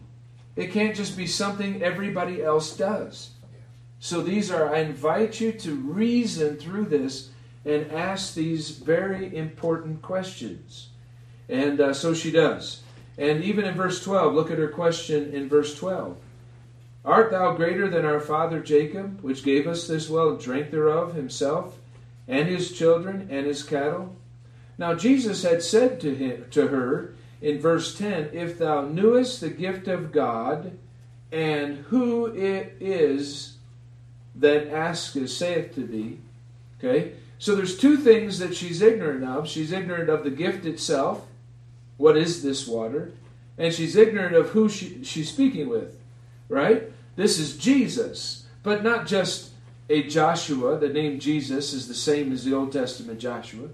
It 0.56 0.72
can't 0.72 0.96
just 0.96 1.18
be 1.18 1.28
something 1.28 1.82
everybody 1.82 2.44
else 2.44 2.76
does. 2.76 3.32
So 4.00 4.22
these 4.22 4.52
are, 4.52 4.74
I 4.74 4.80
invite 4.80 5.40
you 5.40 5.52
to 5.52 5.76
reason 5.76 6.58
through 6.58 6.86
this 6.86 7.30
and 7.66 7.92
ask 7.92 8.34
these 8.34 8.72
very 8.72 9.36
important 9.36 10.02
questions. 10.02 10.90
And 11.48 11.80
uh, 11.80 11.94
so 11.94 12.14
she 12.14 12.32
does. 12.32 12.82
And 13.18 13.44
even 13.44 13.66
in 13.66 13.76
verse 13.76 14.04
12, 14.04 14.34
look 14.34 14.52
at 14.52 14.58
her 14.58 14.68
question 14.68 15.34
in 15.34 15.48
verse 15.48 15.76
12. 15.76 16.18
Art 17.06 17.32
thou 17.32 17.54
greater 17.54 17.90
than 17.90 18.06
our 18.06 18.20
father 18.20 18.60
Jacob, 18.60 19.22
which 19.22 19.44
gave 19.44 19.68
us 19.68 19.88
this 19.88 20.10
well 20.10 20.30
and 20.30 20.40
drank 20.40 20.72
thereof 20.72 21.14
himself, 21.14 21.78
and 22.28 22.48
his 22.48 22.72
children, 22.72 23.28
and 23.30 23.46
his 23.46 23.64
cattle? 23.64 24.16
Now 24.78 24.96
Jesus 24.96 25.44
had 25.44 25.62
said 25.62 26.00
to 26.02 26.16
him 26.16 26.46
to 26.52 26.68
her, 26.68 27.14
in 27.44 27.60
verse 27.60 27.96
10 27.96 28.30
If 28.34 28.58
thou 28.58 28.82
knewest 28.82 29.42
the 29.42 29.50
gift 29.50 29.88
of 29.88 30.12
God, 30.12 30.78
and 31.32 31.78
who 31.90 32.28
it 32.28 32.78
is 32.80 33.58
that 34.36 34.68
asketh, 34.68 35.30
saith 35.30 35.76
to 35.76 35.86
thee. 35.86 36.18
Okay? 36.80 37.14
So 37.38 37.56
there's 37.56 37.78
two 37.78 37.98
things 37.98 38.40
that 38.40 38.56
she's 38.56 38.82
ignorant 38.82 39.24
of. 39.24 39.48
She's 39.48 39.72
ignorant 39.72 40.10
of 40.10 40.24
the 40.24 40.32
gift 40.32 40.66
itself, 40.66 41.26
what 41.98 42.18
is 42.18 42.42
this 42.42 42.68
water? 42.68 43.12
And 43.58 43.74
she's 43.74 43.96
ignorant 43.96 44.36
of 44.36 44.50
who 44.50 44.70
she, 44.70 45.04
she's 45.04 45.30
speaking 45.30 45.70
with, 45.70 46.00
right? 46.50 46.92
This 47.16 47.38
is 47.38 47.58
Jesus, 47.58 48.46
but 48.64 48.84
not 48.84 49.06
just 49.06 49.52
a 49.90 50.04
Joshua. 50.04 50.78
The 50.78 50.90
name 50.90 51.20
Jesus 51.20 51.74
is 51.74 51.88
the 51.88 51.94
same 51.94 52.32
as 52.32 52.44
the 52.44 52.54
Old 52.54 52.72
Testament 52.72 53.20
Joshua. 53.20 53.70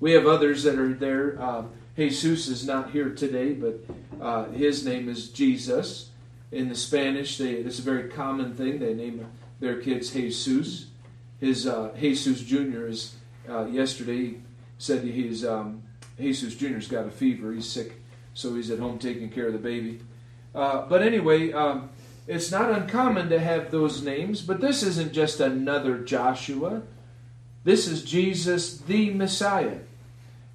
We 0.00 0.12
have 0.12 0.26
others 0.26 0.64
that 0.64 0.78
are 0.78 0.92
there. 0.92 1.40
Uh, 1.40 1.64
Jesus 1.96 2.48
is 2.48 2.66
not 2.66 2.90
here 2.90 3.10
today, 3.10 3.52
but 3.52 3.84
uh, 4.20 4.46
his 4.46 4.84
name 4.84 5.08
is 5.08 5.28
Jesus. 5.28 6.10
In 6.50 6.68
the 6.68 6.74
Spanish, 6.74 7.38
they, 7.38 7.52
it's 7.52 7.78
a 7.78 7.82
very 7.82 8.08
common 8.08 8.54
thing. 8.54 8.78
They 8.78 8.94
name 8.94 9.26
their 9.60 9.80
kids 9.80 10.10
Jesus. 10.10 10.86
His 11.40 11.66
uh, 11.66 11.94
Jesus 11.98 12.40
Jr. 12.40 12.86
is 12.86 13.14
uh, 13.48 13.66
yesterday 13.66 14.36
said 14.78 15.04
he's 15.04 15.44
um, 15.44 15.82
Jesus 16.18 16.54
Jr.'s 16.54 16.88
got 16.88 17.06
a 17.06 17.10
fever. 17.10 17.52
He's 17.52 17.68
sick, 17.68 18.00
so 18.34 18.54
he's 18.54 18.70
at 18.70 18.78
home 18.78 18.98
taking 18.98 19.30
care 19.30 19.46
of 19.46 19.52
the 19.52 19.58
baby. 19.58 20.00
Uh, 20.54 20.86
but 20.86 21.02
anyway, 21.02 21.52
um, 21.52 21.90
it's 22.26 22.50
not 22.50 22.70
uncommon 22.70 23.28
to 23.30 23.38
have 23.38 23.70
those 23.70 24.02
names, 24.02 24.40
but 24.42 24.60
this 24.60 24.82
isn't 24.82 25.12
just 25.12 25.40
another 25.40 25.98
Joshua. 25.98 26.82
This 27.64 27.86
is 27.86 28.04
Jesus, 28.04 28.78
the 28.78 29.10
Messiah. 29.10 29.78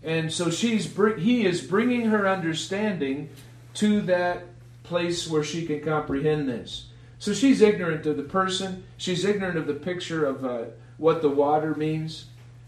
And 0.03 0.31
so 0.31 0.49
she's 0.49 0.95
he 1.17 1.45
is 1.45 1.61
bringing 1.61 2.07
her 2.09 2.27
understanding 2.27 3.29
to 3.75 4.01
that 4.01 4.45
place 4.83 5.27
where 5.27 5.43
she 5.43 5.65
can 5.65 5.81
comprehend 5.81 6.47
this. 6.47 6.87
So 7.19 7.33
she's 7.33 7.61
ignorant 7.61 8.05
of 8.05 8.17
the 8.17 8.23
person, 8.23 8.83
she's 8.97 9.25
ignorant 9.25 9.57
of 9.57 9.67
the 9.67 9.73
picture 9.73 10.25
of 10.25 10.45
uh, 10.45 10.65
what 10.97 11.21
the 11.21 11.29
water 11.29 11.73
means. 11.75 12.25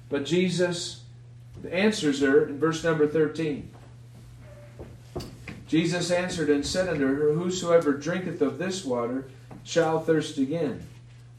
But 0.10 0.26
Jesus 0.26 1.04
answers 1.70 2.22
her 2.22 2.46
in 2.46 2.58
verse 2.58 2.84
number 2.84 3.08
13. 3.08 3.70
Jesus 5.68 6.10
answered 6.10 6.50
and 6.50 6.66
said 6.66 6.90
unto 6.90 7.06
her, 7.06 7.34
Whosoever 7.34 7.94
drinketh 7.94 8.42
of 8.42 8.58
this 8.58 8.84
water 8.84 9.30
shall 9.64 10.00
thirst 10.00 10.40
again. 10.40 10.88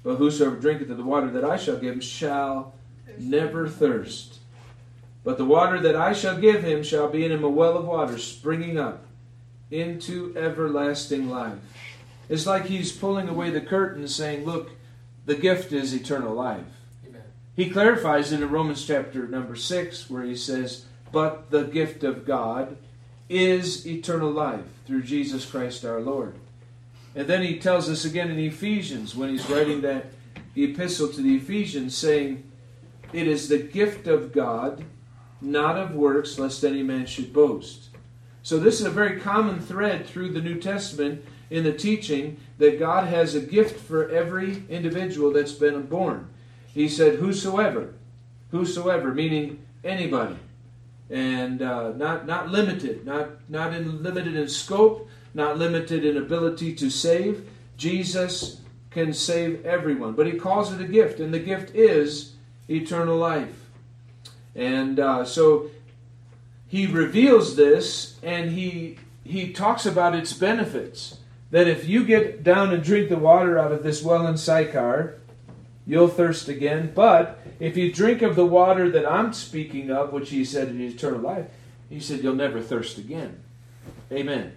But 0.04 0.16
whosoever 0.16 0.56
drinketh 0.56 0.90
of 0.90 0.96
the 0.96 1.02
water 1.02 1.30
that 1.30 1.44
I 1.44 1.56
shall 1.56 1.76
give 1.76 1.94
him 1.94 2.00
shall 2.00 2.74
never 3.18 3.68
thirst. 3.68 4.39
But 5.22 5.38
the 5.38 5.44
water 5.44 5.78
that 5.80 5.96
I 5.96 6.12
shall 6.12 6.38
give 6.38 6.62
him 6.62 6.82
shall 6.82 7.08
be 7.08 7.24
in 7.24 7.32
him 7.32 7.44
a 7.44 7.48
well 7.48 7.76
of 7.76 7.84
water 7.84 8.18
springing 8.18 8.78
up 8.78 9.04
into 9.70 10.34
everlasting 10.36 11.28
life. 11.28 11.58
It's 12.28 12.46
like 12.46 12.66
he's 12.66 12.92
pulling 12.92 13.28
away 13.28 13.50
the 13.50 13.60
curtain 13.60 14.08
saying, 14.08 14.44
Look, 14.44 14.70
the 15.26 15.34
gift 15.34 15.72
is 15.72 15.94
eternal 15.94 16.34
life. 16.34 16.64
Amen. 17.06 17.22
He 17.54 17.70
clarifies 17.70 18.32
it 18.32 18.40
in 18.40 18.50
Romans 18.50 18.86
chapter 18.86 19.26
number 19.28 19.56
6, 19.56 20.08
where 20.08 20.22
he 20.22 20.36
says, 20.36 20.86
But 21.12 21.50
the 21.50 21.64
gift 21.64 22.02
of 22.04 22.24
God 22.24 22.76
is 23.28 23.86
eternal 23.86 24.30
life 24.30 24.64
through 24.86 25.02
Jesus 25.02 25.44
Christ 25.44 25.84
our 25.84 26.00
Lord. 26.00 26.34
And 27.14 27.26
then 27.26 27.42
he 27.42 27.58
tells 27.58 27.88
us 27.88 28.04
again 28.04 28.30
in 28.30 28.38
Ephesians, 28.38 29.14
when 29.14 29.30
he's 29.30 29.48
writing 29.50 29.80
that 29.82 30.06
the 30.54 30.64
epistle 30.64 31.08
to 31.08 31.20
the 31.20 31.36
Ephesians, 31.36 31.96
saying, 31.96 32.44
It 33.12 33.26
is 33.26 33.48
the 33.48 33.58
gift 33.58 34.06
of 34.06 34.32
God, 34.32 34.84
not 35.40 35.76
of 35.76 35.94
works, 35.94 36.38
lest 36.38 36.64
any 36.64 36.82
man 36.82 37.06
should 37.06 37.32
boast. 37.32 37.88
So, 38.42 38.58
this 38.58 38.80
is 38.80 38.86
a 38.86 38.90
very 38.90 39.20
common 39.20 39.60
thread 39.60 40.06
through 40.06 40.32
the 40.32 40.40
New 40.40 40.58
Testament 40.58 41.24
in 41.50 41.64
the 41.64 41.72
teaching 41.72 42.38
that 42.58 42.78
God 42.78 43.08
has 43.08 43.34
a 43.34 43.40
gift 43.40 43.78
for 43.78 44.08
every 44.08 44.64
individual 44.68 45.32
that's 45.32 45.52
been 45.52 45.82
born. 45.82 46.28
He 46.72 46.88
said, 46.88 47.18
Whosoever, 47.18 47.94
whosoever, 48.50 49.12
meaning 49.12 49.64
anybody 49.84 50.36
and 51.10 51.60
uh, 51.60 51.92
not 51.92 52.26
not 52.26 52.48
limited, 52.48 53.04
not 53.04 53.30
not 53.50 53.74
in, 53.74 54.02
limited 54.02 54.36
in 54.36 54.48
scope, 54.48 55.08
not 55.34 55.58
limited 55.58 56.04
in 56.04 56.16
ability 56.16 56.74
to 56.76 56.88
save. 56.88 57.48
Jesus 57.76 58.60
can 58.90 59.12
save 59.12 59.64
everyone, 59.66 60.12
but 60.12 60.26
He 60.26 60.32
calls 60.34 60.72
it 60.72 60.80
a 60.80 60.86
gift, 60.86 61.18
and 61.18 61.34
the 61.34 61.40
gift 61.40 61.74
is 61.74 62.34
eternal 62.68 63.16
life. 63.16 63.69
And 64.54 64.98
uh, 64.98 65.24
so 65.24 65.70
He 66.66 66.86
reveals 66.86 67.56
this, 67.56 68.18
and 68.22 68.50
He 68.50 68.98
He 69.24 69.52
talks 69.52 69.86
about 69.86 70.14
its 70.14 70.32
benefits. 70.32 71.18
That 71.50 71.66
if 71.66 71.88
you 71.88 72.04
get 72.04 72.44
down 72.44 72.72
and 72.72 72.82
drink 72.82 73.08
the 73.08 73.18
water 73.18 73.58
out 73.58 73.72
of 73.72 73.82
this 73.82 74.02
well 74.04 74.26
in 74.28 74.36
Sychar, 74.36 75.18
you'll 75.84 76.08
thirst 76.08 76.48
again. 76.48 76.92
But 76.94 77.40
if 77.58 77.76
you 77.76 77.92
drink 77.92 78.22
of 78.22 78.36
the 78.36 78.46
water 78.46 78.88
that 78.90 79.04
I'm 79.04 79.32
speaking 79.32 79.90
of, 79.90 80.12
which 80.12 80.30
he 80.30 80.44
said 80.44 80.68
is 80.68 80.94
eternal 80.94 81.20
life, 81.20 81.46
he 81.88 81.98
said 81.98 82.22
you'll 82.22 82.36
never 82.36 82.60
thirst 82.60 82.98
again. 82.98 83.40
Amen. 84.12 84.52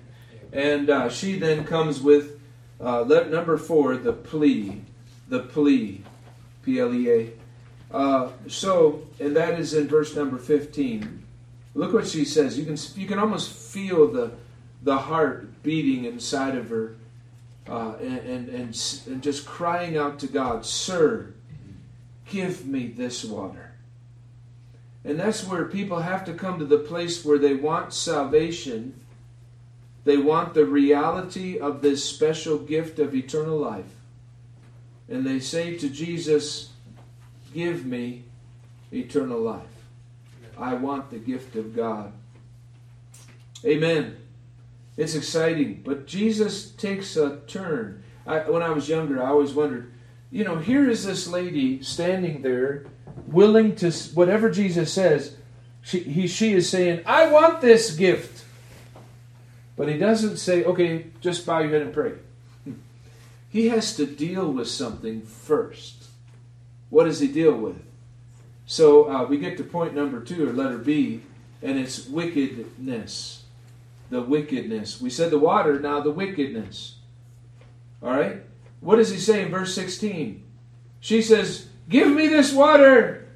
And 0.52 0.90
uh, 0.90 1.10
she 1.10 1.40
then 1.40 1.66
comes 1.66 2.00
with 2.00 2.40
uh, 2.80 3.04
number 3.30 3.58
four, 3.58 3.98
the 3.98 4.14
plea. 4.14 4.82
The 5.30 5.40
plea. 5.40 6.04
P 6.64 6.80
L 6.80 6.94
E 6.94 7.10
A. 7.10 7.30
Uh, 7.94 8.30
so, 8.48 9.04
and 9.20 9.36
that 9.36 9.60
is 9.60 9.74
in 9.74 9.88
verse 9.88 10.16
number 10.16 10.38
15. 10.38 11.24
Look 11.76 11.94
what 11.94 12.08
she 12.08 12.26
says. 12.26 12.58
You 12.58 12.66
can, 12.66 12.78
you 12.96 13.08
can 13.08 13.20
almost 13.20 13.54
feel 13.54 14.12
the, 14.12 14.32
the 14.82 14.98
heart 14.98 15.62
beating 15.62 16.06
inside 16.06 16.56
of 16.56 16.70
her 16.70 16.96
uh, 17.68 17.94
and, 18.02 18.18
and, 18.20 18.50
and, 18.50 19.02
and 19.08 19.24
just 19.24 19.46
crying 19.46 19.96
out 19.96 20.20
to 20.20 20.28
God, 20.28 20.66
Sir, 20.66 21.34
give 22.30 22.66
me 22.66 22.88
this 22.88 23.24
water. 23.24 23.74
And 25.06 25.20
that's 25.20 25.46
where 25.46 25.66
people 25.66 26.00
have 26.00 26.26
to 26.26 26.34
come 26.34 26.60
to 26.60 26.66
the 26.66 26.78
place 26.78 27.24
where 27.24 27.38
they 27.38 27.54
want 27.54 27.94
salvation. 27.94 29.00
They 30.06 30.18
want 30.18 30.54
the 30.54 30.66
reality 30.66 31.60
of 31.60 31.82
this 31.82 32.04
special 32.04 32.58
gift 32.58 33.00
of 33.00 33.14
eternal 33.14 33.58
life. 33.58 33.96
And 35.10 35.26
they 35.26 35.40
say 35.40 35.78
to 35.78 35.90
Jesus, 35.90 36.70
Give 37.54 37.86
me 37.86 38.24
eternal 38.92 39.40
life. 39.40 39.62
I 40.58 40.74
want 40.76 41.10
the 41.10 41.18
gift 41.18 41.56
of 41.56 41.76
God. 41.76 42.14
Amen. 43.66 44.18
It's 44.98 45.16
exciting. 45.16 45.82
But 45.84 46.06
Jesus 46.06 46.72
takes 46.72 47.16
a 47.16 47.38
turn. 47.48 48.04
I, 48.26 48.50
when 48.50 48.62
I 48.62 48.70
was 48.70 48.90
younger, 48.90 49.22
I 49.22 49.30
always 49.30 49.54
wondered, 49.54 49.92
you 50.32 50.44
know, 50.44 50.58
here 50.58 50.90
is 50.90 51.06
this 51.06 51.28
lady 51.28 51.82
standing 51.84 52.42
there, 52.42 52.86
willing 53.28 53.76
to, 53.78 53.92
whatever 54.14 54.50
Jesus 54.50 54.92
says, 54.92 55.36
she, 55.82 56.00
he, 56.00 56.28
she 56.28 56.54
is 56.54 56.70
saying, 56.70 57.02
I 57.06 57.28
want 57.28 57.62
this 57.62 57.96
gift. 57.96 58.46
But 59.76 59.90
he 59.90 59.98
doesn't 59.98 60.38
say, 60.38 60.64
okay, 60.64 61.08
just 61.20 61.46
bow 61.46 61.60
your 61.60 61.72
head 61.72 61.82
and 61.82 61.94
pray. 61.94 62.14
He 63.50 63.68
has 63.70 63.96
to 63.98 64.08
deal 64.08 64.52
with 64.52 64.68
something 64.68 65.22
first. 65.22 66.03
What 66.94 67.06
does 67.06 67.20
he 67.20 67.28
deal 67.28 67.54
with? 67.54 67.82
So 68.66 69.10
uh, 69.10 69.26
we 69.26 69.38
get 69.38 69.58
to 69.58 69.64
point 69.64 69.96
number 69.96 70.20
two, 70.22 70.48
or 70.48 70.54
letter 70.54 70.78
B, 70.78 71.22
and 71.62 71.80
it's 71.80 72.08
wickedness 72.08 73.44
the 74.14 74.22
wickedness. 74.22 75.02
We 75.02 75.10
said 75.10 75.32
the 75.32 75.40
water, 75.40 75.80
now 75.80 76.00
the 76.00 76.12
wickedness. 76.12 76.96
All 78.02 78.12
right? 78.12 78.44
What 78.80 78.98
does 78.98 79.10
he 79.10 79.18
say 79.18 79.42
in 79.42 79.50
verse 79.50 79.74
16? 79.74 80.44
She 81.00 81.22
says, 81.22 81.68
Give 81.90 82.12
me 82.12 82.28
this 82.28 82.54
water. 82.54 83.28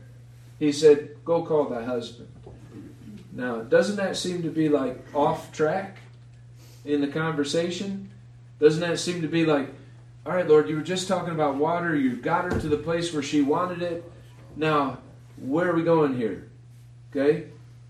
He 0.59 0.71
said, 0.71 1.17
Go 1.25 1.43
call 1.43 1.65
thy 1.65 1.83
husband. 1.83 2.29
Now, 3.33 3.61
doesn't 3.61 3.97
that 3.97 4.17
seem 4.17 4.43
to 4.43 4.49
be 4.49 4.69
like 4.69 5.03
off 5.13 5.51
track 5.51 5.97
in 6.85 7.01
the 7.01 7.07
conversation? 7.07 8.09
Doesn't 8.59 8.81
that 8.81 8.99
seem 8.99 9.21
to 9.21 9.27
be 9.27 9.45
like, 9.45 9.69
all 10.27 10.33
right, 10.33 10.47
Lord, 10.47 10.67
you 10.67 10.75
were 10.75 10.81
just 10.81 11.07
talking 11.07 11.33
about 11.33 11.55
water. 11.55 11.95
You 11.95 12.17
got 12.17 12.51
her 12.51 12.59
to 12.59 12.67
the 12.67 12.75
place 12.75 13.13
where 13.13 13.23
she 13.23 13.41
wanted 13.41 13.81
it. 13.81 14.11
Now, 14.57 14.97
where 15.37 15.69
are 15.69 15.75
we 15.75 15.83
going 15.83 16.17
here? 16.17 16.49
Okay? 17.09 17.47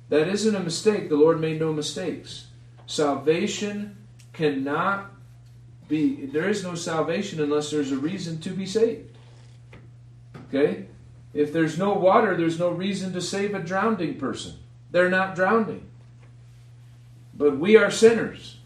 That 0.09 0.27
isn't 0.27 0.55
a 0.55 0.59
mistake. 0.59 1.09
The 1.09 1.15
Lord 1.15 1.41
made 1.41 1.59
no 1.59 1.73
mistakes. 1.73 2.45
Salvation 2.85 3.97
cannot 4.33 5.11
be, 5.87 6.27
there 6.27 6.47
is 6.47 6.63
no 6.63 6.75
salvation 6.75 7.41
unless 7.41 7.71
there's 7.71 7.91
a 7.91 7.97
reason 7.97 8.39
to 8.41 8.51
be 8.51 8.67
saved. 8.67 9.17
Okay? 10.47 10.85
If 11.33 11.51
there's 11.51 11.79
no 11.79 11.93
water, 11.93 12.37
there's 12.37 12.59
no 12.59 12.69
reason 12.69 13.13
to 13.13 13.21
save 13.21 13.55
a 13.55 13.59
drowning 13.59 14.19
person. 14.19 14.53
They're 14.91 15.09
not 15.09 15.35
drowning. 15.35 15.89
But 17.33 17.57
we 17.57 17.77
are 17.77 17.89
sinners. 17.89 18.56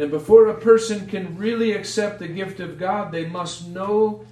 And 0.00 0.10
before 0.10 0.46
a 0.46 0.58
person 0.58 1.06
can 1.06 1.36
really 1.36 1.72
accept 1.72 2.20
the 2.20 2.26
gift 2.26 2.58
of 2.58 2.78
God, 2.78 3.12
they 3.12 3.26
must 3.26 3.68
know 3.68 4.24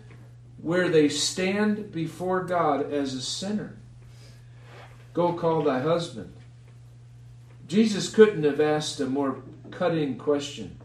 where 0.63 0.89
they 0.89 1.11
stand 1.11 1.93
before 1.93 2.43
God 2.45 2.91
as 2.91 3.13
a 3.13 3.21
sinner. 3.21 3.77
Go 5.13 5.35
call 5.35 5.61
thy 5.61 5.81
husband. 5.81 6.33
Jesus 7.67 8.09
couldn't 8.09 8.45
have 8.45 8.63
asked 8.63 8.99
a 9.01 9.05
more 9.05 9.43
cutting 9.71 10.17
question, 10.17 10.79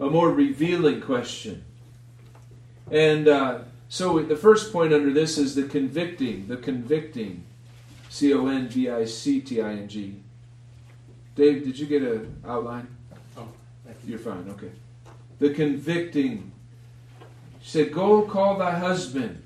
a 0.00 0.10
more 0.10 0.32
revealing 0.32 1.00
question. 1.00 1.64
And 2.90 3.28
uh, 3.28 3.60
so 3.88 4.18
the 4.18 4.34
first 4.34 4.72
point 4.72 4.92
under 4.92 5.12
this 5.12 5.38
is 5.38 5.54
the 5.54 5.62
convicting, 5.62 6.48
the 6.48 6.56
convicting. 6.56 7.44
C 8.08 8.34
O 8.34 8.48
N 8.48 8.66
V 8.66 8.90
I 8.90 9.04
C 9.04 9.40
T 9.40 9.62
I 9.62 9.74
N 9.74 9.88
G. 9.88 10.16
Dave, 11.36 11.64
did 11.64 11.78
you 11.78 11.86
get 11.86 12.02
an 12.02 12.42
outline? 12.44 12.88
You're 14.06 14.18
fine, 14.18 14.48
okay. 14.50 14.70
The 15.38 15.50
convicting. 15.50 16.52
She 17.60 17.70
said, 17.70 17.92
Go 17.92 18.22
call 18.22 18.58
thy 18.58 18.78
husband. 18.78 19.42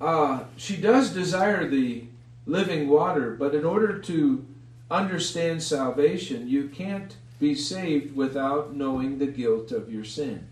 Uh, 0.00 0.44
she 0.56 0.76
does 0.76 1.10
desire 1.10 1.68
the 1.68 2.04
living 2.46 2.88
water, 2.88 3.32
but 3.38 3.54
in 3.54 3.64
order 3.64 3.98
to 3.98 4.46
understand 4.90 5.62
salvation, 5.62 6.48
you 6.48 6.68
can't 6.68 7.16
be 7.38 7.54
saved 7.54 8.16
without 8.16 8.74
knowing 8.74 9.18
the 9.18 9.26
guilt 9.26 9.72
of 9.72 9.92
your 9.92 10.04
sin. 10.04 10.46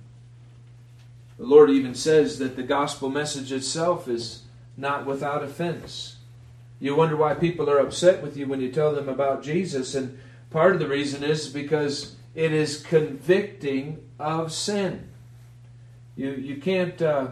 The 1.39 1.47
Lord 1.47 1.71
even 1.71 1.95
says 1.95 2.39
that 2.39 2.57
the 2.57 2.63
gospel 2.63 3.11
message 3.11 3.53
itself 3.53 4.09
is 4.09 4.43
not 4.77 5.07
without 5.07 5.43
offense. 5.43 6.17
You 6.81 6.95
wonder 6.95 7.17
why 7.17 7.35
people 7.35 7.69
are 7.69 7.79
upset 7.79 8.23
with 8.23 8.37
you 8.37 8.47
when 8.47 8.61
you 8.61 8.71
tell 8.71 8.95
them 8.95 9.09
about 9.09 9.43
Jesus, 9.43 9.95
and 9.95 10.19
part 10.51 10.75
of 10.75 10.81
the 10.81 10.89
reason 10.89 11.23
is 11.23 11.49
because 11.49 12.17
it 12.35 12.53
is 12.53 12.83
convicting 12.83 14.03
of 14.19 14.53
sin. 14.53 15.09
You 16.17 16.33
you 16.33 16.57
can't 16.57 17.01
uh, 17.01 17.29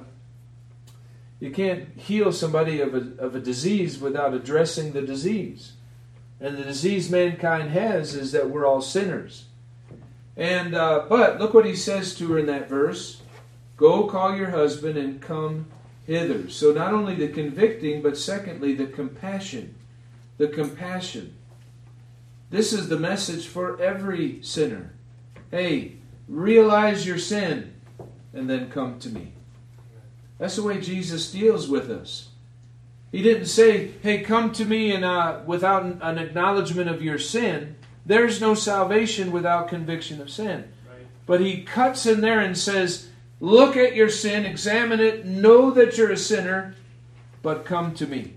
you 1.41 1.51
can't 1.51 1.89
heal 1.97 2.33
somebody 2.33 2.81
of 2.81 2.95
a 2.95 3.13
of 3.19 3.35
a 3.35 3.41
disease 3.41 3.99
without 3.99 4.35
addressing 4.35 4.93
the 4.93 5.03
disease, 5.03 5.73
and 6.41 6.57
the 6.57 6.65
disease 6.65 7.11
mankind 7.11 7.71
has 7.71 8.15
is 8.15 8.33
that 8.33 8.51
we're 8.51 8.67
all 8.67 8.81
sinners. 8.81 9.47
And 10.37 10.75
uh, 10.75 11.07
but 11.09 11.39
look 11.39 11.55
what 11.55 11.67
he 11.67 11.75
says 11.75 12.15
to 12.17 12.29
her 12.33 12.39
in 12.39 12.47
that 12.47 12.69
verse: 12.69 13.23
"Go 13.77 14.07
call 14.07 14.37
your 14.37 14.51
husband 14.51 14.97
and 14.97 15.21
come 15.21 15.67
hither. 16.07 16.49
So 16.49 16.73
not 16.73 16.95
only 16.95 17.15
the 17.15 17.29
convicting, 17.29 18.01
but 18.01 18.17
secondly 18.17 18.75
the 18.75 18.87
compassion. 18.87 19.75
The 20.39 20.49
compassion. 20.49 21.36
This 22.51 22.73
is 22.73 22.89
the 22.89 22.99
message 22.99 23.47
for 23.47 23.81
every 23.81 24.43
sinner. 24.43 24.93
Hey, 25.51 25.97
realize 26.29 27.07
your 27.07 27.19
sin 27.19 27.75
and 28.33 28.49
then 28.49 28.71
come 28.71 28.99
to 29.01 29.09
me. 29.09 29.33
That's 30.39 30.57
the 30.57 30.63
way 30.63 30.81
Jesus 30.81 31.31
deals 31.31 31.69
with 31.69 31.91
us. 31.91 32.29
He 33.11 33.23
didn't 33.23 33.47
say, 33.47 33.93
hey, 34.03 34.21
come 34.21 34.53
to 34.53 34.65
me 34.65 34.93
and 34.93 35.05
uh, 35.05 35.41
without 35.47 35.85
an 35.85 36.19
acknowledgement 36.19 36.91
of 36.91 37.03
your 37.03 37.19
sin. 37.19 37.77
There's 38.05 38.41
no 38.41 38.55
salvation 38.55 39.33
without 39.33 39.69
conviction 39.69 40.21
of 40.21 40.31
sin. 40.31 40.73
Right. 40.89 41.07
But 41.25 41.41
he 41.41 41.63
cuts 41.63 42.07
in 42.07 42.21
there 42.21 42.41
and 42.41 42.57
says, 42.57 43.09
Look 43.39 43.77
at 43.77 43.95
your 43.95 44.09
sin, 44.09 44.47
examine 44.47 45.01
it, 45.01 45.27
know 45.27 45.71
that 45.73 45.99
you're 45.99 46.13
a 46.13 46.17
sinner, 46.17 46.75
but 47.43 47.67
come 47.67 47.95
to 47.95 48.07
me. 48.07 48.35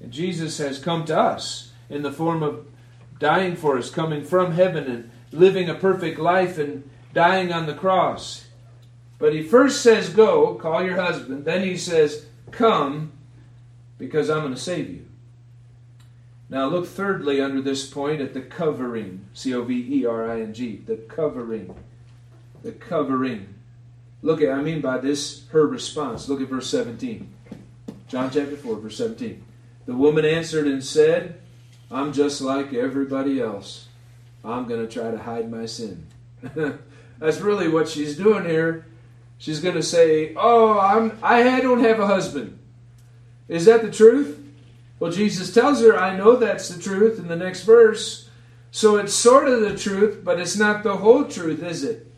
And 0.00 0.10
Jesus 0.10 0.58
has 0.58 0.80
come 0.80 1.04
to 1.04 1.16
us 1.16 1.70
in 1.88 2.02
the 2.02 2.10
form 2.10 2.42
of 2.42 2.66
dying 3.22 3.56
for 3.56 3.78
us, 3.78 3.88
coming 3.88 4.22
from 4.22 4.52
heaven 4.52 4.84
and 4.84 5.10
living 5.30 5.70
a 5.70 5.74
perfect 5.74 6.18
life 6.18 6.58
and 6.58 6.88
dying 7.14 7.52
on 7.52 7.66
the 7.66 7.74
cross. 7.74 8.46
But 9.18 9.32
he 9.32 9.42
first 9.42 9.80
says, 9.80 10.10
Go, 10.10 10.56
call 10.56 10.82
your 10.82 11.00
husband. 11.00 11.44
Then 11.44 11.62
he 11.62 11.78
says, 11.78 12.26
Come, 12.50 13.12
because 13.96 14.28
I'm 14.28 14.40
going 14.40 14.54
to 14.54 14.60
save 14.60 14.90
you. 14.90 15.06
Now, 16.50 16.66
look 16.66 16.86
thirdly 16.86 17.40
under 17.40 17.62
this 17.62 17.88
point 17.88 18.20
at 18.20 18.34
the 18.34 18.42
covering. 18.42 19.24
C 19.32 19.54
O 19.54 19.62
V 19.62 20.00
E 20.00 20.04
R 20.04 20.30
I 20.30 20.42
N 20.42 20.52
G. 20.52 20.82
The 20.84 20.96
covering. 20.96 21.74
The 22.62 22.72
covering. 22.72 23.54
Look 24.20 24.42
at, 24.42 24.50
I 24.50 24.60
mean 24.60 24.80
by 24.80 24.98
this, 24.98 25.46
her 25.48 25.66
response. 25.66 26.28
Look 26.28 26.42
at 26.42 26.48
verse 26.48 26.68
17. 26.68 27.32
John 28.08 28.30
chapter 28.30 28.56
4, 28.56 28.76
verse 28.76 28.98
17. 28.98 29.42
The 29.86 29.94
woman 29.94 30.24
answered 30.24 30.66
and 30.66 30.84
said, 30.84 31.41
I'm 31.92 32.12
just 32.12 32.40
like 32.40 32.72
everybody 32.72 33.40
else. 33.40 33.86
I'm 34.44 34.66
going 34.66 34.86
to 34.86 34.92
try 34.92 35.10
to 35.10 35.18
hide 35.18 35.50
my 35.50 35.66
sin. 35.66 36.06
That's 37.18 37.40
really 37.40 37.68
what 37.68 37.88
she's 37.88 38.16
doing 38.16 38.44
here. 38.44 38.86
She's 39.38 39.60
going 39.60 39.74
to 39.74 39.82
say, 39.82 40.34
"Oh, 40.36 40.78
I'm 40.78 41.18
I 41.22 41.60
don't 41.60 41.80
have 41.80 42.00
a 42.00 42.06
husband." 42.06 42.58
Is 43.48 43.66
that 43.66 43.82
the 43.82 43.90
truth? 43.90 44.38
Well, 44.98 45.12
Jesus 45.12 45.52
tells 45.52 45.80
her, 45.82 45.98
"I 45.98 46.16
know 46.16 46.36
that's 46.36 46.68
the 46.68 46.80
truth" 46.80 47.18
in 47.18 47.28
the 47.28 47.36
next 47.36 47.64
verse. 47.64 48.30
So 48.70 48.96
it's 48.96 49.12
sort 49.12 49.48
of 49.48 49.60
the 49.60 49.76
truth, 49.76 50.22
but 50.24 50.40
it's 50.40 50.56
not 50.56 50.82
the 50.82 50.96
whole 50.96 51.26
truth, 51.26 51.62
is 51.62 51.84
it? 51.84 52.10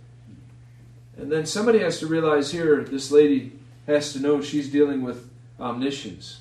And 1.17 1.31
then 1.31 1.47
somebody 1.47 1.81
has 1.81 1.99
to 1.99 2.07
realize 2.07 2.53
here, 2.53 2.85
this 2.85 3.11
lady 3.11 3.53
has 3.87 4.13
to 4.13 4.21
know 4.21 4.41
she's 4.41 4.71
dealing 4.71 5.03
with 5.03 5.29
omniscience. 5.59 6.41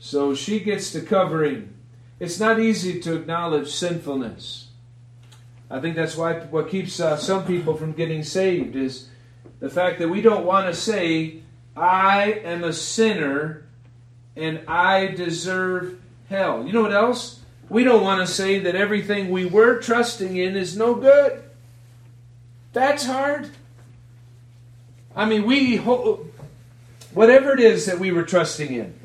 So 0.00 0.34
she 0.34 0.58
gets 0.58 0.92
the 0.92 1.02
covering. 1.02 1.74
It's 2.20 2.38
not 2.38 2.60
easy 2.60 3.00
to 3.00 3.16
acknowledge 3.16 3.70
sinfulness. 3.70 4.68
I 5.70 5.80
think 5.80 5.96
that's 5.96 6.16
why 6.16 6.34
what 6.40 6.68
keeps 6.68 7.00
uh, 7.00 7.16
some 7.16 7.46
people 7.46 7.74
from 7.74 7.92
getting 7.92 8.22
saved 8.22 8.76
is 8.76 9.08
the 9.58 9.70
fact 9.70 9.98
that 10.00 10.08
we 10.08 10.20
don't 10.20 10.44
want 10.44 10.66
to 10.66 10.74
say, 10.74 11.40
I 11.74 12.32
am 12.44 12.62
a 12.62 12.72
sinner 12.72 13.66
and 14.36 14.60
I 14.68 15.06
deserve 15.06 15.98
hell. 16.28 16.66
You 16.66 16.72
know 16.72 16.82
what 16.82 16.92
else? 16.92 17.40
We 17.70 17.84
don't 17.84 18.02
want 18.02 18.26
to 18.26 18.32
say 18.32 18.58
that 18.58 18.74
everything 18.74 19.30
we 19.30 19.46
were 19.46 19.80
trusting 19.80 20.36
in 20.36 20.56
is 20.56 20.76
no 20.76 20.94
good. 20.94 21.42
That's 22.72 23.06
hard. 23.06 23.48
I 25.16 25.24
mean, 25.24 25.44
we 25.44 25.76
whatever 25.76 27.52
it 27.52 27.60
is 27.60 27.86
that 27.86 27.98
we 27.98 28.12
were 28.12 28.24
trusting 28.24 28.72
in. 28.72 28.99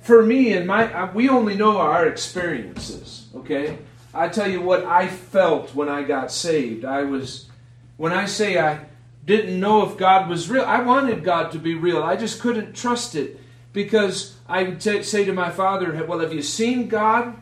For 0.00 0.24
me 0.24 0.52
and 0.54 0.66
my, 0.66 0.92
uh, 0.92 1.12
we 1.12 1.28
only 1.28 1.56
know 1.56 1.78
our 1.78 2.06
experiences. 2.06 3.28
Okay, 3.34 3.78
I 4.12 4.28
tell 4.28 4.50
you 4.50 4.60
what 4.60 4.84
I 4.84 5.06
felt 5.06 5.74
when 5.74 5.88
I 5.88 6.02
got 6.02 6.32
saved. 6.32 6.84
I 6.84 7.02
was, 7.02 7.48
when 7.96 8.12
I 8.12 8.24
say 8.24 8.58
I 8.58 8.86
didn't 9.24 9.60
know 9.60 9.88
if 9.88 9.96
God 9.96 10.28
was 10.28 10.50
real, 10.50 10.64
I 10.64 10.80
wanted 10.82 11.22
God 11.22 11.52
to 11.52 11.58
be 11.58 11.74
real. 11.74 12.02
I 12.02 12.16
just 12.16 12.40
couldn't 12.40 12.74
trust 12.74 13.14
it 13.14 13.38
because 13.72 14.36
I 14.48 14.64
would 14.64 14.80
t- 14.80 15.02
say 15.02 15.24
to 15.24 15.32
my 15.32 15.50
father, 15.50 16.04
"Well, 16.04 16.20
have 16.20 16.34
you 16.34 16.42
seen 16.42 16.88
God?" 16.88 17.36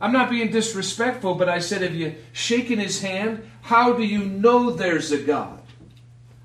I'm 0.00 0.12
not 0.12 0.28
being 0.28 0.50
disrespectful, 0.50 1.34
but 1.34 1.48
I 1.48 1.60
said, 1.60 1.80
Have 1.80 1.94
you 1.94 2.16
shaken 2.32 2.78
his 2.78 3.00
hand? 3.00 3.48
How 3.62 3.94
do 3.94 4.02
you 4.02 4.24
know 4.24 4.70
there's 4.70 5.12
a 5.12 5.18
God? 5.18 5.62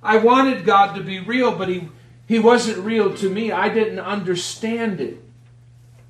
I 0.01 0.17
wanted 0.17 0.63
God 0.63 0.95
to 0.95 1.03
be 1.03 1.19
real, 1.19 1.53
but 1.53 1.67
he, 1.67 1.89
he 2.25 2.39
wasn't 2.39 2.85
real 2.85 3.13
to 3.17 3.29
me. 3.29 3.51
I 3.51 3.67
didn't 3.67 3.99
understand 3.99 5.01
it. 5.01 5.21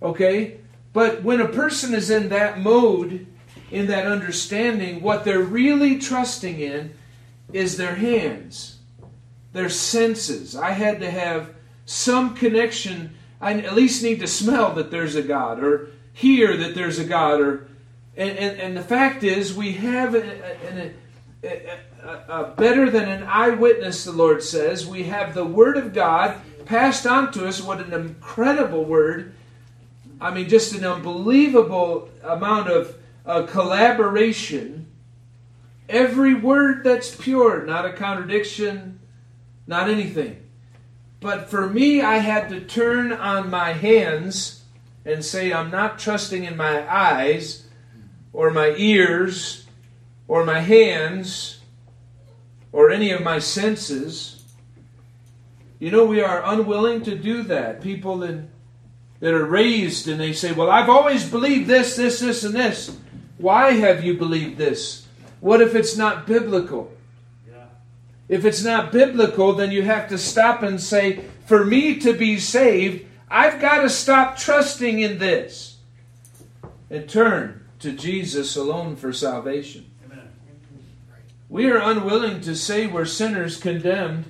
Okay? 0.02 0.58
But 0.94 1.24
when 1.24 1.42
a 1.42 1.48
person 1.48 1.94
is 1.94 2.10
in 2.10 2.30
that 2.30 2.60
mode, 2.60 3.28
in 3.72 3.88
that 3.88 4.08
understanding, 4.08 5.02
what 5.02 5.24
they're 5.24 5.40
really 5.40 6.00
trusting 6.00 6.60
in 6.60 6.94
is 7.54 7.78
their 7.78 7.96
hands, 7.96 8.80
their 9.54 9.70
senses. 9.70 10.56
I 10.56 10.72
had 10.72 11.00
to 11.02 11.12
have 11.12 11.54
some 11.86 12.36
connection. 12.36 13.16
I 13.42 13.54
at 13.54 13.76
least 13.76 14.04
need 14.04 14.20
to 14.20 14.28
smell 14.28 14.74
that 14.74 14.92
there's 14.92 15.16
a 15.16 15.24
God, 15.24 15.64
or 15.64 15.90
hear 16.14 16.58
that 16.58 16.76
there's 16.76 17.00
a 17.00 17.06
God, 17.06 17.42
or 17.42 17.68
and, 18.18 18.38
and, 18.38 18.60
and 18.60 18.78
the 18.78 18.84
fact 18.84 19.24
is 19.24 19.54
we 19.54 19.74
have 19.74 20.14
a, 20.14 20.94
a, 21.44 22.22
a, 22.28 22.54
better 22.58 22.90
than 22.90 23.08
an 23.08 23.24
eyewitness, 23.24 24.04
the 24.04 24.12
Lord 24.12 24.44
says. 24.44 24.86
We 24.86 25.04
have 25.04 25.34
the 25.34 25.46
Word 25.46 25.78
of 25.78 25.94
God 25.94 26.36
passed 26.66 27.08
on 27.08 27.32
to 27.34 27.48
us. 27.48 27.62
What 27.62 27.80
an 27.80 27.94
incredible 27.94 28.84
Word! 28.84 29.34
I 30.22 30.34
mean, 30.34 30.50
just 30.50 30.74
an 30.76 30.84
unbelievable 30.84 32.10
amount 32.24 32.70
of 32.70 32.96
uh, 33.26 33.44
collaboration. 33.44 34.88
Every 35.88 36.34
word 36.34 36.84
that's 36.84 37.16
pure, 37.16 37.66
not 37.66 37.86
a 37.86 37.94
contradiction, 37.94 39.00
not 39.66 39.90
anything. 39.90 40.44
But 41.20 41.50
for 41.50 41.70
me, 41.70 42.02
I 42.02 42.18
had 42.18 42.50
to 42.50 42.62
turn 42.62 43.12
on 43.12 43.50
my 43.50 43.74
hands 43.74 44.64
and 45.06 45.24
say, 45.24 45.52
I'm 45.52 45.72
not 45.72 46.00
trusting 46.00 46.44
in 46.44 46.56
my 46.56 46.92
eyes 46.92 47.66
or 48.32 48.52
my 48.52 48.74
ears 48.78 49.66
or 50.28 50.46
my 50.46 50.60
hands 50.60 51.60
or 52.72 52.92
any 52.92 53.12
of 53.12 53.22
my 53.22 53.40
senses. 53.40 54.44
You 55.80 55.92
know, 55.92 56.06
we 56.06 56.22
are 56.22 56.44
unwilling 56.46 57.04
to 57.04 57.16
do 57.16 57.44
that. 57.44 57.82
People 57.82 58.24
in, 58.24 58.50
that 59.20 59.34
are 59.34 59.46
raised 59.46 60.08
and 60.08 60.20
they 60.20 60.34
say, 60.34 60.52
Well, 60.52 60.70
I've 60.70 60.90
always 60.90 61.30
believed 61.30 61.68
this, 61.68 61.96
this, 61.96 62.20
this, 62.20 62.44
and 62.44 62.56
this. 62.56 62.96
Why 63.38 63.74
have 63.74 64.04
you 64.04 64.16
believed 64.16 64.58
this? 64.58 65.08
What 65.40 65.62
if 65.62 65.76
it's 65.76 65.96
not 65.96 66.28
biblical? 66.28 66.92
If 68.30 68.46
it's 68.46 68.64
not 68.64 68.92
biblical, 68.92 69.54
then 69.54 69.72
you 69.72 69.82
have 69.82 70.08
to 70.10 70.18
stop 70.18 70.62
and 70.62 70.80
say, 70.80 71.26
For 71.48 71.66
me 71.66 72.00
to 72.00 72.14
be 72.14 72.38
saved, 72.38 73.06
I've 73.30 73.60
got 73.60 73.82
to 73.82 73.90
stop 73.90 74.38
trusting 74.38 75.00
in 75.00 75.18
this 75.18 75.78
and 76.92 77.10
turn 77.10 77.66
to 77.80 77.92
Jesus 77.92 78.56
alone 78.56 78.96
for 78.96 79.12
salvation. 79.12 79.90
Amen. 80.06 80.30
We 81.50 81.72
are 81.72 81.78
unwilling 81.78 82.42
to 82.42 82.56
say 82.56 82.86
we're 82.86 83.06
sinners 83.06 83.58
condemned, 83.58 84.26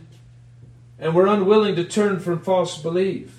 and 0.98 1.14
we're 1.14 1.28
unwilling 1.28 1.76
to 1.76 1.84
turn 1.84 2.20
from 2.20 2.42
false 2.42 2.78
belief. 2.78 3.39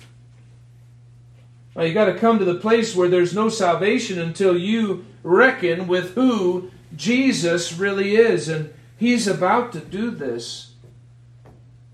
You 1.77 1.93
got 1.93 2.05
to 2.05 2.17
come 2.17 2.37
to 2.39 2.45
the 2.45 2.55
place 2.55 2.95
where 2.95 3.07
there's 3.07 3.33
no 3.33 3.49
salvation 3.49 4.19
until 4.19 4.57
you 4.57 5.05
reckon 5.23 5.87
with 5.87 6.15
who 6.15 6.69
Jesus 6.95 7.73
really 7.73 8.15
is. 8.15 8.49
And 8.49 8.73
he's 8.97 9.27
about 9.27 9.71
to 9.73 9.79
do 9.79 10.11
this. 10.11 10.73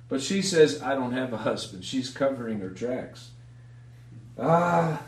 But 0.09 0.21
she 0.21 0.41
says, 0.41 0.81
I 0.81 0.95
don't 0.95 1.11
have 1.11 1.33
a 1.33 1.37
husband. 1.37 1.85
She's 1.85 2.09
covering 2.09 2.59
her 2.59 2.69
tracks. 2.69 3.31
Ah. 4.39 5.01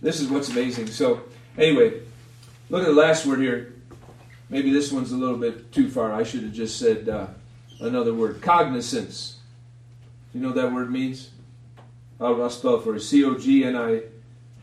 This 0.00 0.20
is 0.20 0.28
what's 0.28 0.48
amazing. 0.48 0.88
So, 0.88 1.22
anyway, 1.56 2.00
look 2.68 2.82
at 2.82 2.88
the 2.88 2.92
last 2.92 3.24
word 3.24 3.40
here. 3.40 3.74
Maybe 4.50 4.70
this 4.70 4.92
one's 4.92 5.12
a 5.12 5.16
little 5.16 5.38
bit 5.38 5.72
too 5.72 5.88
far. 5.88 6.12
I 6.12 6.24
should 6.24 6.42
have 6.42 6.52
just 6.52 6.78
said 6.78 7.08
uh, 7.08 7.28
another 7.80 8.12
word. 8.12 8.42
Cognizance. 8.42 9.38
You 10.34 10.40
know 10.40 10.48
what 10.48 10.56
that 10.56 10.72
word 10.72 10.90
means? 10.90 11.30
For 12.22 12.92
you. 12.92 13.00
C 13.00 13.24
O 13.24 13.34
G 13.34 13.64
N 13.64 13.74
I 13.74 14.02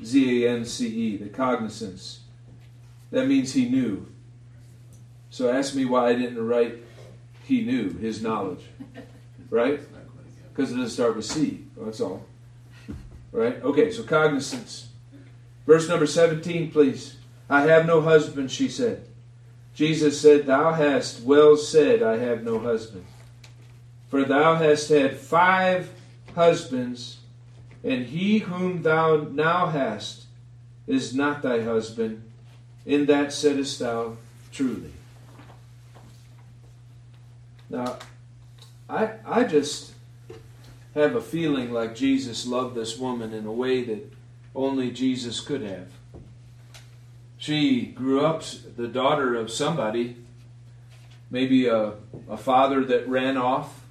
Z 0.03 0.45
A 0.45 0.49
N 0.49 0.63
C 0.63 0.87
E. 0.87 1.17
The 1.17 1.27
cognizance. 1.27 2.21
That 3.11 3.27
means 3.27 3.53
he 3.53 3.67
knew. 3.67 4.07
So 5.29 5.51
ask 5.51 5.75
me 5.75 5.83
why 5.85 6.09
I 6.09 6.15
didn't 6.15 6.45
write 6.45 6.83
he 7.43 7.63
knew, 7.63 7.89
his 7.93 8.21
knowledge. 8.21 8.63
Right? 9.49 9.81
Because 10.49 10.71
it 10.71 10.75
doesn't 10.75 10.89
start 10.91 11.15
with 11.15 11.25
C. 11.25 11.65
That's 11.77 11.99
all. 11.99 12.25
Right? 13.31 13.61
Okay, 13.63 13.91
so 13.91 14.03
cognizance. 14.03 14.89
Verse 15.65 15.89
number 15.89 16.05
17, 16.05 16.71
please. 16.71 17.17
I 17.49 17.61
have 17.61 17.85
no 17.85 18.01
husband, 18.01 18.51
she 18.51 18.69
said. 18.69 19.05
Jesus 19.73 20.19
said, 20.19 20.45
Thou 20.45 20.73
hast 20.73 21.21
well 21.21 21.57
said, 21.57 22.03
I 22.03 22.17
have 22.17 22.43
no 22.43 22.59
husband. 22.59 23.05
For 24.09 24.23
thou 24.23 24.55
hast 24.55 24.89
had 24.89 25.17
five 25.17 25.91
husbands, 26.35 27.18
and 27.83 28.07
he 28.07 28.39
whom 28.39 28.81
thou 28.81 29.27
now 29.31 29.67
hast 29.67 30.25
is 30.87 31.13
not 31.13 31.41
thy 31.41 31.61
husband. 31.61 32.23
In 32.85 33.05
that 33.05 33.31
saidst 33.31 33.79
thou 33.79 34.17
truly. 34.51 34.91
Now, 37.69 37.99
I, 38.89 39.11
I 39.25 39.43
just 39.43 39.93
have 40.95 41.15
a 41.15 41.21
feeling 41.21 41.71
like 41.71 41.95
Jesus 41.95 42.47
loved 42.47 42.75
this 42.75 42.97
woman 42.97 43.33
in 43.33 43.45
a 43.45 43.51
way 43.51 43.83
that 43.83 44.11
only 44.55 44.89
Jesus 44.89 45.39
could 45.39 45.61
have. 45.61 45.89
She 47.37 47.85
grew 47.85 48.25
up 48.25 48.43
the 48.75 48.87
daughter 48.87 49.35
of 49.35 49.51
somebody, 49.51 50.17
maybe 51.29 51.67
a, 51.67 51.93
a 52.27 52.37
father 52.37 52.83
that 52.85 53.07
ran 53.07 53.37
off. 53.37 53.85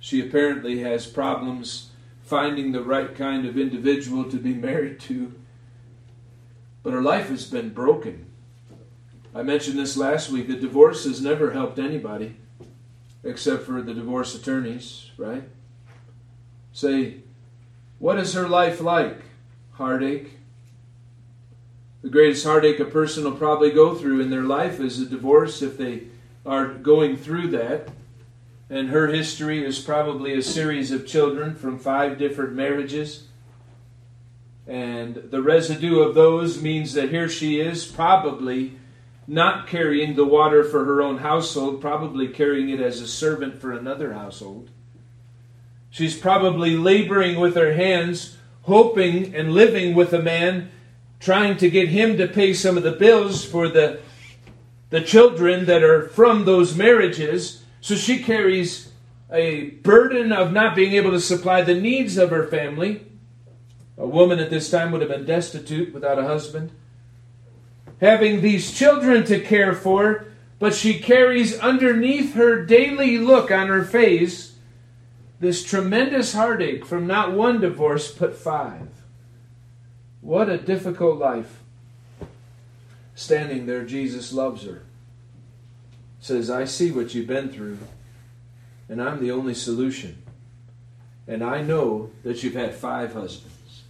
She 0.00 0.26
apparently 0.26 0.80
has 0.80 1.06
problems 1.06 1.90
finding 2.26 2.72
the 2.72 2.82
right 2.82 3.14
kind 3.14 3.46
of 3.46 3.56
individual 3.56 4.24
to 4.24 4.36
be 4.36 4.52
married 4.52 4.98
to. 4.98 5.32
But 6.82 6.92
her 6.92 7.02
life 7.02 7.28
has 7.28 7.48
been 7.48 7.70
broken. 7.70 8.26
I 9.34 9.42
mentioned 9.42 9.78
this 9.78 9.96
last 9.96 10.28
week. 10.28 10.48
The 10.48 10.56
divorce 10.56 11.04
has 11.04 11.22
never 11.22 11.52
helped 11.52 11.78
anybody 11.78 12.36
except 13.22 13.64
for 13.64 13.80
the 13.80 13.94
divorce 13.94 14.34
attorneys, 14.34 15.10
right? 15.16 15.44
Say, 16.72 17.18
what 17.98 18.18
is 18.18 18.34
her 18.34 18.48
life 18.48 18.80
like? 18.80 19.22
Heartache. 19.72 20.32
The 22.02 22.08
greatest 22.08 22.44
heartache 22.44 22.80
a 22.80 22.84
person 22.84 23.24
will 23.24 23.32
probably 23.32 23.70
go 23.70 23.94
through 23.94 24.20
in 24.20 24.30
their 24.30 24.42
life 24.42 24.80
is 24.80 25.00
a 25.00 25.06
divorce 25.06 25.62
if 25.62 25.78
they 25.78 26.04
are 26.44 26.66
going 26.66 27.16
through 27.16 27.48
that. 27.48 27.88
And 28.68 28.88
her 28.88 29.08
history 29.08 29.64
is 29.64 29.78
probably 29.78 30.34
a 30.34 30.42
series 30.42 30.90
of 30.90 31.06
children 31.06 31.54
from 31.54 31.78
five 31.78 32.18
different 32.18 32.54
marriages. 32.54 33.28
And 34.66 35.14
the 35.14 35.42
residue 35.42 36.00
of 36.00 36.14
those 36.14 36.60
means 36.60 36.94
that 36.94 37.10
here 37.10 37.28
she 37.28 37.60
is, 37.60 37.86
probably 37.86 38.76
not 39.28 39.66
carrying 39.66 40.14
the 40.14 40.24
water 40.24 40.64
for 40.64 40.84
her 40.84 41.02
own 41.02 41.18
household, 41.18 41.80
probably 41.80 42.28
carrying 42.28 42.68
it 42.68 42.80
as 42.80 43.00
a 43.00 43.06
servant 43.06 43.60
for 43.60 43.72
another 43.72 44.12
household. 44.12 44.70
She's 45.90 46.16
probably 46.16 46.76
laboring 46.76 47.38
with 47.40 47.54
her 47.54 47.74
hands, 47.74 48.36
hoping 48.62 49.34
and 49.34 49.52
living 49.54 49.94
with 49.94 50.12
a 50.12 50.22
man, 50.22 50.70
trying 51.20 51.56
to 51.58 51.70
get 51.70 51.88
him 51.88 52.16
to 52.18 52.28
pay 52.28 52.52
some 52.52 52.76
of 52.76 52.82
the 52.82 52.92
bills 52.92 53.44
for 53.44 53.68
the, 53.68 54.00
the 54.90 55.00
children 55.00 55.66
that 55.66 55.82
are 55.82 56.08
from 56.08 56.44
those 56.44 56.76
marriages. 56.76 57.62
So 57.86 57.94
she 57.94 58.18
carries 58.18 58.90
a 59.30 59.70
burden 59.70 60.32
of 60.32 60.52
not 60.52 60.74
being 60.74 60.94
able 60.94 61.12
to 61.12 61.20
supply 61.20 61.62
the 61.62 61.80
needs 61.80 62.16
of 62.16 62.30
her 62.30 62.48
family. 62.48 63.06
A 63.96 64.04
woman 64.04 64.40
at 64.40 64.50
this 64.50 64.68
time 64.68 64.90
would 64.90 65.02
have 65.02 65.10
been 65.10 65.24
destitute 65.24 65.94
without 65.94 66.18
a 66.18 66.24
husband 66.24 66.72
having 68.00 68.40
these 68.40 68.76
children 68.76 69.24
to 69.26 69.38
care 69.38 69.72
for, 69.72 70.26
but 70.58 70.74
she 70.74 70.98
carries 70.98 71.56
underneath 71.60 72.34
her 72.34 72.66
daily 72.66 73.18
look 73.18 73.52
on 73.52 73.68
her 73.68 73.84
face 73.84 74.56
this 75.38 75.62
tremendous 75.62 76.32
heartache 76.32 76.84
from 76.84 77.06
not 77.06 77.34
one 77.34 77.60
divorce 77.60 78.10
but 78.10 78.34
five. 78.34 78.88
What 80.20 80.48
a 80.48 80.58
difficult 80.58 81.18
life. 81.18 81.60
Standing 83.14 83.66
there, 83.66 83.84
Jesus 83.84 84.32
loves 84.32 84.64
her. 84.64 84.82
Says, 86.20 86.50
I 86.50 86.64
see 86.64 86.90
what 86.90 87.14
you've 87.14 87.26
been 87.26 87.50
through, 87.50 87.78
and 88.88 89.00
I'm 89.00 89.20
the 89.20 89.30
only 89.30 89.54
solution. 89.54 90.22
And 91.28 91.42
I 91.42 91.62
know 91.62 92.10
that 92.22 92.42
you've 92.42 92.54
had 92.54 92.74
five 92.74 93.12
husbands. 93.12 93.82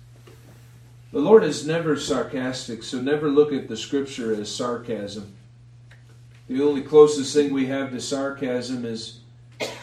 The 1.13 1.21
Lord 1.21 1.45
is 1.45 1.67
never 1.67 1.97
sarcastic, 1.97 2.83
so 2.83 3.01
never 3.01 3.29
look 3.29 3.53
at 3.53 3.69
the 3.69 3.77
scripture 3.77 4.35
as 4.35 4.55
sarcasm. 4.55 5.35
The 6.49 6.63
only 6.63 6.83
closest 6.83 7.35
thing 7.35 7.53
we 7.53 7.67
have 7.67 7.91
to 7.91 8.01
sarcasm 8.01 8.85
is 8.85 9.21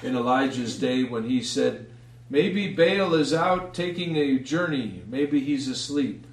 in 0.01 0.15
Elijah's 0.15 0.77
day 0.77 1.03
when 1.03 1.23
he 1.23 1.41
said, 1.41 1.87
Maybe 2.29 2.73
Baal 2.73 3.13
is 3.15 3.33
out 3.33 3.73
taking 3.73 4.15
a 4.15 4.39
journey, 4.39 5.03
maybe 5.07 5.39
he's 5.39 5.67
asleep. 5.67 6.25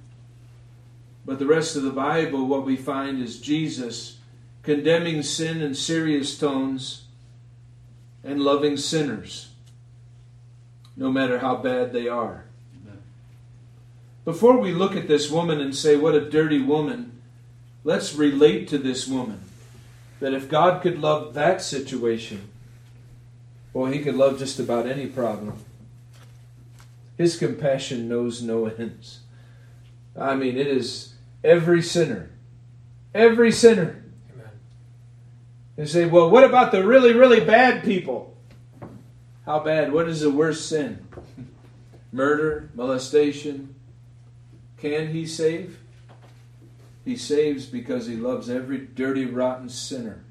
But 1.26 1.38
the 1.38 1.46
rest 1.46 1.76
of 1.76 1.82
the 1.82 1.90
Bible, 1.90 2.46
what 2.46 2.64
we 2.64 2.76
find 2.76 3.22
is 3.22 3.40
Jesus 3.40 4.18
condemning 4.62 5.22
sin 5.22 5.60
in 5.60 5.74
serious 5.74 6.38
tones 6.38 7.04
and 8.22 8.42
loving 8.42 8.76
sinners, 8.76 9.50
no 10.96 11.10
matter 11.10 11.38
how 11.38 11.56
bad 11.56 11.92
they 11.92 12.08
are. 12.08 12.44
Before 14.24 14.58
we 14.58 14.72
look 14.72 14.94
at 14.94 15.08
this 15.08 15.30
woman 15.30 15.60
and 15.60 15.74
say, 15.74 15.96
what 15.96 16.14
a 16.14 16.28
dirty 16.28 16.60
woman, 16.60 17.20
let's 17.84 18.14
relate 18.14 18.68
to 18.68 18.78
this 18.78 19.08
woman. 19.08 19.40
That 20.20 20.34
if 20.34 20.50
God 20.50 20.82
could 20.82 21.00
love 21.00 21.32
that 21.34 21.62
situation, 21.62 22.50
well, 23.72 23.90
he 23.90 24.00
could 24.00 24.14
love 24.14 24.38
just 24.38 24.58
about 24.58 24.86
any 24.86 25.06
problem. 25.06 25.64
His 27.16 27.38
compassion 27.38 28.08
knows 28.08 28.42
no 28.42 28.66
ends. 28.78 29.20
I 30.18 30.34
mean, 30.34 30.58
it 30.58 30.66
is 30.66 31.14
every 31.42 31.80
sinner. 31.80 32.30
Every 33.14 33.50
sinner. 33.50 33.99
You 35.80 35.86
say, 35.86 36.04
well, 36.04 36.28
what 36.28 36.44
about 36.44 36.72
the 36.72 36.86
really, 36.86 37.14
really 37.14 37.40
bad 37.40 37.82
people? 37.82 38.36
How 39.46 39.60
bad? 39.60 39.94
What 39.94 40.10
is 40.10 40.20
the 40.20 40.30
worst 40.30 40.68
sin? 40.68 41.06
Murder, 42.12 42.68
molestation, 42.74 43.74
can 44.76 45.08
he 45.08 45.24
save? 45.24 45.78
He 47.02 47.16
saves 47.16 47.64
because 47.64 48.06
he 48.06 48.14
loves 48.16 48.50
every 48.50 48.76
dirty, 48.76 49.24
rotten 49.24 49.70
sinner. 49.70 50.22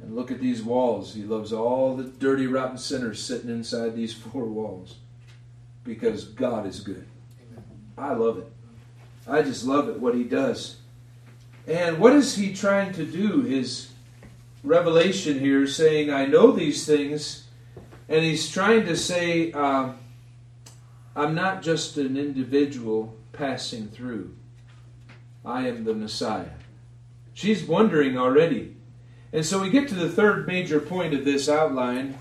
And 0.00 0.14
look 0.14 0.30
at 0.30 0.38
these 0.38 0.62
walls. 0.62 1.14
He 1.14 1.24
loves 1.24 1.52
all 1.52 1.96
the 1.96 2.04
dirty, 2.04 2.46
rotten 2.46 2.78
sinners 2.78 3.20
sitting 3.20 3.50
inside 3.50 3.96
these 3.96 4.14
four 4.14 4.44
walls 4.44 4.98
because 5.82 6.22
God 6.22 6.68
is 6.68 6.78
good. 6.78 7.08
I 7.98 8.14
love 8.14 8.38
it. 8.38 8.52
I 9.26 9.42
just 9.42 9.64
love 9.64 9.88
it, 9.88 9.98
what 9.98 10.14
he 10.14 10.22
does. 10.22 10.76
And 11.66 11.98
what 11.98 12.12
is 12.12 12.36
he 12.36 12.54
trying 12.54 12.92
to 12.92 13.04
do? 13.04 13.40
His 13.40 13.90
revelation 14.64 15.38
here 15.38 15.66
saying, 15.66 16.10
I 16.10 16.26
know 16.26 16.50
these 16.50 16.84
things. 16.84 17.46
And 18.08 18.24
he's 18.24 18.50
trying 18.50 18.86
to 18.86 18.96
say, 18.96 19.52
uh, 19.52 19.92
I'm 21.14 21.34
not 21.34 21.62
just 21.62 21.96
an 21.96 22.16
individual 22.16 23.14
passing 23.32 23.88
through. 23.88 24.34
I 25.44 25.68
am 25.68 25.84
the 25.84 25.94
Messiah. 25.94 26.50
She's 27.34 27.64
wondering 27.64 28.18
already. 28.18 28.76
And 29.32 29.44
so 29.44 29.60
we 29.60 29.70
get 29.70 29.88
to 29.88 29.94
the 29.94 30.08
third 30.08 30.46
major 30.46 30.80
point 30.80 31.14
of 31.14 31.24
this 31.24 31.48
outline 31.48 32.16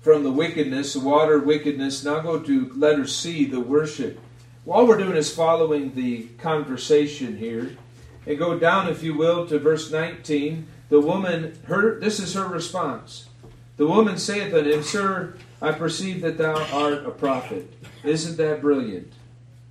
from 0.00 0.22
the 0.22 0.30
wickedness, 0.30 0.92
the 0.92 1.00
water 1.00 1.38
wickedness. 1.38 2.04
Now 2.04 2.20
go 2.20 2.40
to 2.40 2.72
letter 2.74 3.06
C, 3.06 3.44
the 3.46 3.60
worship. 3.60 4.20
All 4.66 4.86
we're 4.86 4.98
doing 4.98 5.16
is 5.16 5.34
following 5.34 5.94
the 5.94 6.24
conversation 6.38 7.36
here. 7.36 7.76
And 8.26 8.38
go 8.38 8.58
down, 8.58 8.88
if 8.88 9.02
you 9.02 9.16
will, 9.16 9.46
to 9.48 9.58
verse 9.58 9.90
19. 9.90 10.66
The 10.88 11.00
woman, 11.00 11.58
her 11.64 11.98
this 11.98 12.20
is 12.20 12.34
her 12.34 12.46
response. 12.46 13.28
The 13.76 13.86
woman 13.86 14.18
saith 14.18 14.54
unto 14.54 14.70
him, 14.70 14.82
Sir, 14.82 15.34
I 15.60 15.72
perceive 15.72 16.20
that 16.22 16.38
thou 16.38 16.54
art 16.72 17.06
a 17.06 17.10
prophet. 17.10 17.72
Isn't 18.04 18.36
that 18.36 18.60
brilliant? 18.60 19.12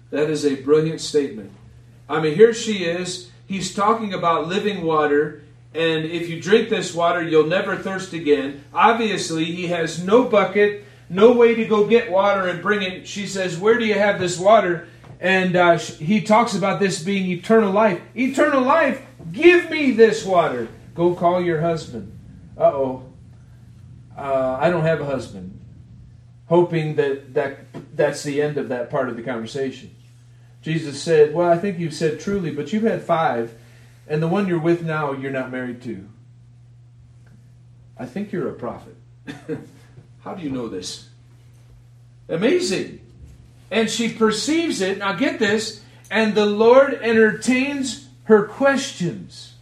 That 0.09 0.29
is 0.29 0.45
a 0.45 0.55
brilliant 0.55 1.01
statement. 1.01 1.51
I 2.09 2.19
mean, 2.19 2.35
here 2.35 2.53
she 2.53 2.83
is. 2.83 3.31
He's 3.47 3.73
talking 3.73 4.13
about 4.13 4.47
living 4.47 4.83
water, 4.83 5.43
and 5.73 6.05
if 6.05 6.29
you 6.29 6.41
drink 6.41 6.69
this 6.69 6.93
water, 6.93 7.21
you'll 7.21 7.47
never 7.47 7.77
thirst 7.77 8.13
again. 8.13 8.63
Obviously, 8.73 9.45
he 9.45 9.67
has 9.67 10.03
no 10.03 10.25
bucket, 10.25 10.85
no 11.09 11.31
way 11.31 11.55
to 11.55 11.65
go 11.65 11.87
get 11.87 12.11
water 12.11 12.47
and 12.47 12.61
bring 12.61 12.81
it. 12.81 13.07
She 13.07 13.27
says, 13.27 13.57
Where 13.57 13.77
do 13.77 13.85
you 13.85 13.95
have 13.95 14.19
this 14.19 14.37
water? 14.37 14.87
And 15.23 15.55
uh, 15.55 15.77
he 15.77 16.19
talks 16.19 16.53
about 16.53 16.81
this 16.81 17.01
being 17.01 17.31
eternal 17.31 17.71
life. 17.71 18.01
Eternal 18.13 18.61
life, 18.61 19.01
give 19.31 19.69
me 19.69 19.91
this 19.91 20.25
water. 20.25 20.67
Go 20.93 21.15
call 21.15 21.41
your 21.41 21.61
husband. 21.61 22.11
Uh-oh. 22.57 23.05
Uh, 24.17 24.57
I 24.59 24.69
don't 24.69 24.83
have 24.83 24.99
a 24.99 25.05
husband. 25.05 25.61
Hoping 26.47 26.95
that, 26.95 27.33
that 27.35 27.59
that's 27.95 28.23
the 28.23 28.41
end 28.41 28.57
of 28.57 28.67
that 28.67 28.89
part 28.89 29.07
of 29.07 29.15
the 29.15 29.23
conversation. 29.23 29.95
Jesus 30.61 31.01
said, 31.01 31.33
Well, 31.33 31.49
I 31.49 31.57
think 31.57 31.79
you've 31.79 31.93
said 31.93 32.19
truly, 32.19 32.51
but 32.51 32.73
you've 32.73 32.83
had 32.83 33.01
five, 33.01 33.55
and 34.09 34.21
the 34.21 34.27
one 34.27 34.45
you're 34.49 34.59
with 34.59 34.83
now, 34.83 35.13
you're 35.13 35.31
not 35.31 35.49
married 35.49 35.81
to. 35.83 36.05
I 37.97 38.05
think 38.05 38.33
you're 38.33 38.49
a 38.49 38.53
prophet. 38.53 38.95
How 40.23 40.33
do 40.33 40.43
you 40.43 40.49
know 40.49 40.67
this? 40.67 41.07
Amazing. 42.27 43.02
And 43.73 43.89
she 43.89 44.07
perceives 44.07 44.81
it. 44.81 44.99
Now 44.99 45.13
get 45.13 45.39
this. 45.39 45.81
And 46.11 46.35
the 46.35 46.45
Lord 46.45 46.93
entertains 46.93 48.07
her 48.25 48.45
questions. 48.45 49.55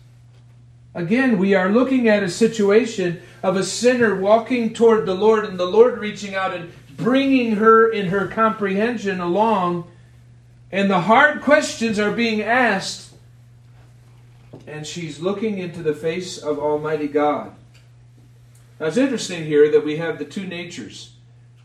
Again, 0.94 1.38
we 1.38 1.56
are 1.56 1.70
looking 1.72 2.10
at 2.10 2.22
a 2.22 2.30
situation 2.30 3.22
of 3.42 3.56
a 3.56 3.64
sinner 3.64 4.14
walking 4.14 4.74
toward 4.74 5.06
the 5.06 5.16
Lord 5.16 5.46
and 5.46 5.58
the 5.58 5.66
Lord 5.66 5.98
reaching 5.98 6.36
out 6.36 6.54
and 6.54 6.74
bringing 6.98 7.56
her 7.56 7.90
in 7.90 8.08
her 8.08 8.28
comprehension 8.28 9.22
along. 9.22 9.90
And 10.74 10.90
the 10.90 11.02
hard 11.02 11.42
questions 11.42 11.98
are 11.98 12.12
being 12.12 12.42
asked. 12.42 13.14
And 14.68 14.86
she's 14.86 15.22
looking 15.22 15.58
into 15.58 15.82
the 15.82 15.96
face 15.96 16.38
of 16.38 16.60
Almighty 16.60 17.08
God. 17.08 17.54
Now 18.78 18.88
it's 18.88 18.98
interesting 18.98 19.46
here 19.46 19.72
that 19.72 19.86
we 19.86 19.96
have 19.96 20.20
the 20.20 20.26
two 20.26 20.46
natures 20.46 21.11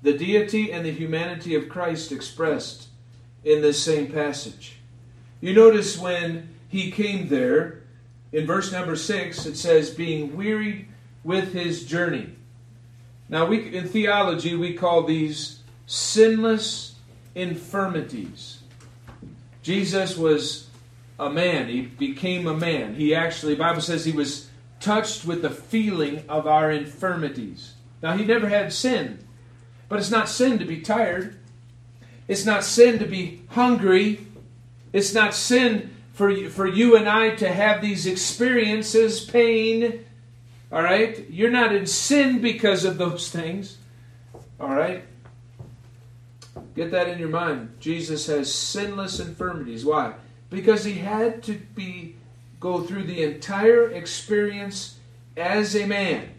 the 0.06 0.16
deity 0.16 0.70
and 0.70 0.86
the 0.86 0.92
humanity 0.92 1.56
of 1.56 1.68
Christ 1.68 2.12
expressed 2.12 2.86
in 3.42 3.60
this 3.60 3.82
same 3.82 4.06
passage. 4.06 4.76
You 5.40 5.52
notice 5.52 5.98
when 5.98 6.48
he 6.68 6.92
came 6.92 7.26
there, 7.26 7.82
in 8.30 8.46
verse 8.46 8.70
number 8.70 8.94
6, 8.94 9.46
it 9.46 9.56
says, 9.56 9.90
being 9.90 10.36
wearied 10.36 10.86
with 11.24 11.52
his 11.52 11.84
journey. 11.84 12.30
Now, 13.28 13.46
we, 13.46 13.76
in 13.76 13.88
theology, 13.88 14.54
we 14.54 14.74
call 14.74 15.02
these 15.02 15.58
sinless 15.86 16.94
infirmities. 17.34 18.60
Jesus 19.64 20.16
was 20.16 20.68
a 21.18 21.28
man. 21.28 21.66
He 21.66 21.80
became 21.80 22.46
a 22.46 22.54
man. 22.54 22.94
He 22.94 23.12
actually, 23.12 23.56
Bible 23.56 23.80
says 23.80 24.04
he 24.04 24.12
was 24.12 24.48
touched 24.78 25.24
with 25.24 25.42
the 25.42 25.50
feeling 25.50 26.22
of 26.28 26.46
our 26.46 26.70
infirmities. 26.70 27.74
Now, 28.04 28.16
he 28.16 28.24
never 28.24 28.48
had 28.48 28.72
sin. 28.72 29.25
But 29.88 29.98
it's 29.98 30.10
not 30.10 30.28
sin 30.28 30.58
to 30.58 30.64
be 30.64 30.80
tired. 30.80 31.36
It's 32.28 32.44
not 32.44 32.64
sin 32.64 32.98
to 32.98 33.06
be 33.06 33.42
hungry. 33.50 34.26
It's 34.92 35.14
not 35.14 35.34
sin 35.34 35.94
for 36.12 36.30
you, 36.30 36.48
for 36.48 36.66
you 36.66 36.96
and 36.96 37.08
I 37.08 37.30
to 37.36 37.52
have 37.52 37.80
these 37.80 38.06
experiences, 38.06 39.24
pain. 39.24 40.04
All 40.72 40.82
right? 40.82 41.28
You're 41.30 41.50
not 41.50 41.74
in 41.74 41.86
sin 41.86 42.40
because 42.40 42.84
of 42.84 42.98
those 42.98 43.28
things. 43.30 43.78
All 44.58 44.74
right? 44.74 45.04
Get 46.74 46.90
that 46.90 47.08
in 47.08 47.18
your 47.18 47.28
mind. 47.28 47.76
Jesus 47.80 48.26
has 48.26 48.52
sinless 48.52 49.20
infirmities. 49.20 49.84
Why? 49.84 50.14
Because 50.50 50.84
he 50.84 50.94
had 50.94 51.42
to 51.44 51.54
be 51.74 52.16
go 52.60 52.82
through 52.82 53.04
the 53.04 53.22
entire 53.22 53.90
experience 53.90 54.98
as 55.36 55.76
a 55.76 55.86
man. 55.86 56.30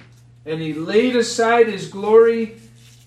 And 0.45 0.61
he 0.61 0.73
laid 0.73 1.15
aside 1.15 1.67
his 1.67 1.87
glory 1.87 2.59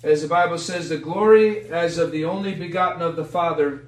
as 0.02 0.22
the 0.22 0.28
Bible 0.28 0.58
says, 0.58 0.88
the 0.88 0.96
glory 0.96 1.68
as 1.68 1.98
of 1.98 2.10
the 2.10 2.24
only 2.24 2.54
begotten 2.54 3.02
of 3.02 3.16
the 3.16 3.24
Father, 3.24 3.86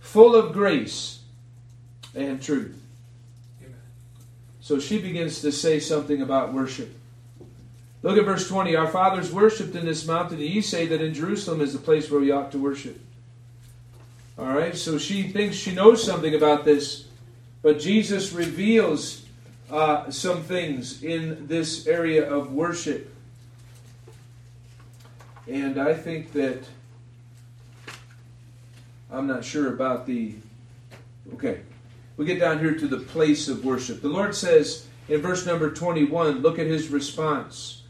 full 0.00 0.34
of 0.34 0.52
grace 0.52 1.20
and 2.14 2.42
truth. 2.42 2.80
Amen. 3.62 3.74
So 4.60 4.78
she 4.78 5.00
begins 5.00 5.40
to 5.40 5.50
say 5.50 5.80
something 5.80 6.20
about 6.20 6.52
worship. 6.52 6.94
Look 8.02 8.18
at 8.18 8.26
verse 8.26 8.46
20. 8.46 8.76
Our 8.76 8.88
fathers 8.88 9.32
worshipped 9.32 9.74
in 9.74 9.86
this 9.86 10.06
mountain, 10.06 10.38
and 10.38 10.46
ye 10.46 10.60
say 10.60 10.86
that 10.86 11.00
in 11.00 11.14
Jerusalem 11.14 11.62
is 11.62 11.72
the 11.72 11.78
place 11.78 12.10
where 12.10 12.20
we 12.20 12.30
ought 12.30 12.52
to 12.52 12.58
worship. 12.58 13.00
All 14.36 14.52
right, 14.52 14.76
so 14.76 14.98
she 14.98 15.22
thinks 15.22 15.56
she 15.56 15.72
knows 15.72 16.04
something 16.04 16.34
about 16.34 16.64
this, 16.64 17.06
but 17.62 17.78
Jesus 17.78 18.32
reveals 18.32 19.24
uh, 19.70 20.10
some 20.10 20.42
things 20.42 21.02
in 21.02 21.46
this 21.46 21.86
area 21.86 22.28
of 22.28 22.52
worship. 22.52 23.13
And 25.46 25.80
I 25.80 25.94
think 25.94 26.32
that 26.32 26.64
I'm 29.10 29.26
not 29.26 29.44
sure 29.44 29.72
about 29.72 30.06
the. 30.06 30.34
Okay. 31.34 31.60
We 32.16 32.24
get 32.24 32.38
down 32.38 32.60
here 32.60 32.74
to 32.74 32.86
the 32.86 32.98
place 32.98 33.48
of 33.48 33.64
worship. 33.64 34.00
The 34.00 34.08
Lord 34.08 34.34
says 34.34 34.86
in 35.08 35.20
verse 35.20 35.44
number 35.44 35.70
21, 35.70 36.42
look 36.42 36.58
at 36.58 36.66
his 36.66 36.88
response. 36.88 37.82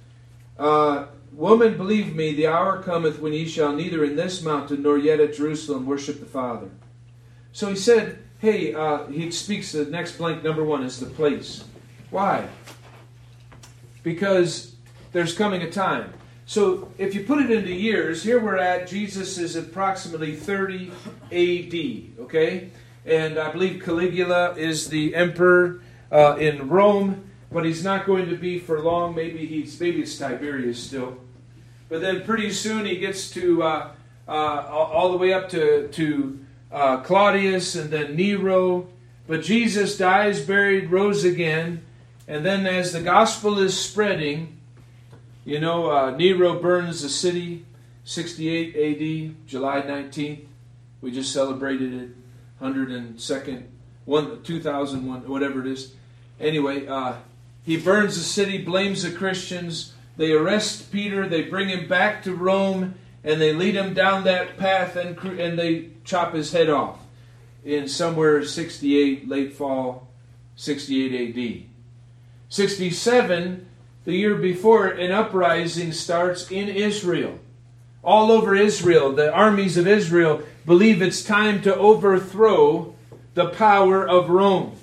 Uh, 0.58 1.06
Woman, 1.34 1.76
believe 1.76 2.14
me, 2.14 2.32
the 2.32 2.46
hour 2.46 2.80
cometh 2.80 3.18
when 3.18 3.32
ye 3.32 3.48
shall 3.48 3.72
neither 3.72 4.04
in 4.04 4.14
this 4.14 4.40
mountain 4.40 4.82
nor 4.82 4.96
yet 4.96 5.18
at 5.18 5.34
Jerusalem 5.34 5.84
worship 5.84 6.20
the 6.20 6.26
Father. 6.26 6.70
So 7.52 7.68
he 7.68 7.76
said, 7.76 8.20
hey, 8.38 8.72
uh, 8.72 9.06
he 9.06 9.32
speaks 9.32 9.72
the 9.72 9.84
next 9.84 10.16
blank 10.16 10.44
number 10.44 10.62
one 10.62 10.84
is 10.84 11.00
the 11.00 11.06
place. 11.06 11.64
Why? 12.10 12.46
Because 14.04 14.76
there's 15.10 15.34
coming 15.34 15.62
a 15.62 15.70
time. 15.70 16.12
So 16.46 16.92
if 16.98 17.14
you 17.14 17.24
put 17.24 17.38
it 17.38 17.50
into 17.50 17.72
years, 17.72 18.22
here 18.22 18.38
we're 18.38 18.58
at, 18.58 18.86
Jesus 18.86 19.38
is 19.38 19.56
approximately 19.56 20.36
30 20.36 20.90
AD, 21.32 22.24
okay? 22.24 22.70
And 23.06 23.38
I 23.38 23.50
believe 23.50 23.82
Caligula 23.82 24.54
is 24.54 24.88
the 24.88 25.14
emperor 25.14 25.80
uh, 26.12 26.36
in 26.36 26.68
Rome, 26.68 27.30
but 27.50 27.64
he's 27.64 27.82
not 27.82 28.04
going 28.04 28.28
to 28.28 28.36
be 28.36 28.58
for 28.58 28.80
long. 28.80 29.14
Maybe 29.14 29.46
he's 29.46 29.80
maybe 29.80 30.02
it's 30.02 30.18
Tiberius 30.18 30.82
still. 30.82 31.16
But 31.88 32.00
then 32.00 32.24
pretty 32.24 32.50
soon 32.50 32.84
he 32.84 32.98
gets 32.98 33.30
to 33.30 33.62
uh, 33.62 33.90
uh, 34.26 34.30
all 34.30 35.12
the 35.12 35.18
way 35.18 35.32
up 35.32 35.48
to, 35.50 35.88
to 35.88 36.38
uh, 36.72 36.98
Claudius 36.98 37.74
and 37.74 37.90
then 37.90 38.16
Nero. 38.16 38.88
But 39.26 39.42
Jesus 39.42 39.96
dies, 39.96 40.44
buried, 40.44 40.90
rose 40.90 41.24
again. 41.24 41.82
And 42.26 42.44
then 42.44 42.66
as 42.66 42.92
the 42.92 43.00
gospel 43.00 43.58
is 43.58 43.78
spreading, 43.78 44.58
you 45.44 45.60
know, 45.60 45.90
uh, 45.90 46.10
Nero 46.10 46.58
burns 46.58 47.02
the 47.02 47.08
city 47.08 47.64
68 48.04 48.76
AD, 48.76 49.46
July 49.46 49.82
19th. 49.82 50.44
We 51.00 51.10
just 51.10 51.32
celebrated 51.32 51.92
it, 51.94 52.10
102nd, 52.62 53.64
one, 54.04 54.42
2001, 54.42 55.28
whatever 55.28 55.60
it 55.60 55.66
is. 55.66 55.94
Anyway, 56.40 56.86
uh, 56.86 57.14
he 57.62 57.76
burns 57.76 58.16
the 58.16 58.22
city, 58.22 58.58
blames 58.58 59.02
the 59.02 59.10
Christians. 59.10 59.92
They 60.16 60.32
arrest 60.32 60.92
Peter, 60.92 61.28
they 61.28 61.42
bring 61.42 61.68
him 61.68 61.88
back 61.88 62.22
to 62.24 62.34
Rome, 62.34 62.94
and 63.22 63.40
they 63.40 63.52
lead 63.52 63.74
him 63.74 63.94
down 63.94 64.24
that 64.24 64.56
path 64.58 64.96
and, 64.96 65.18
and 65.18 65.58
they 65.58 65.90
chop 66.04 66.34
his 66.34 66.52
head 66.52 66.68
off 66.68 66.98
in 67.64 67.88
somewhere 67.88 68.44
68, 68.44 69.26
late 69.26 69.54
fall, 69.54 70.08
68 70.56 71.36
AD. 71.36 71.62
67, 72.50 73.66
the 74.04 74.14
year 74.14 74.34
before, 74.34 74.86
an 74.86 75.12
uprising 75.12 75.92
starts 75.92 76.50
in 76.50 76.68
Israel. 76.68 77.38
All 78.02 78.30
over 78.30 78.54
Israel, 78.54 79.12
the 79.12 79.32
armies 79.32 79.78
of 79.78 79.86
Israel 79.86 80.42
believe 80.66 81.00
it's 81.00 81.24
time 81.24 81.62
to 81.62 81.74
overthrow 81.74 82.94
the 83.32 83.48
power 83.48 84.06
of 84.06 84.28
Rome. 84.28 84.76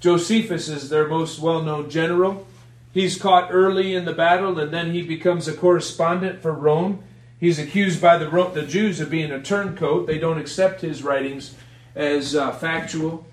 Josephus 0.00 0.68
is 0.68 0.88
their 0.88 1.08
most 1.08 1.38
well 1.38 1.62
known 1.62 1.90
general. 1.90 2.46
He's 2.92 3.20
caught 3.20 3.48
early 3.50 3.94
in 3.94 4.04
the 4.04 4.12
battle 4.12 4.58
and 4.58 4.72
then 4.72 4.92
he 4.92 5.02
becomes 5.02 5.46
a 5.46 5.54
correspondent 5.54 6.40
for 6.40 6.52
Rome. 6.52 7.02
He's 7.38 7.58
accused 7.58 8.00
by 8.00 8.16
the, 8.16 8.50
the 8.54 8.66
Jews 8.66 9.00
of 9.00 9.10
being 9.10 9.30
a 9.30 9.42
turncoat. 9.42 10.06
They 10.06 10.18
don't 10.18 10.38
accept 10.38 10.80
his 10.80 11.02
writings 11.02 11.54
as 11.94 12.34
uh, 12.34 12.52
factual. 12.52 13.26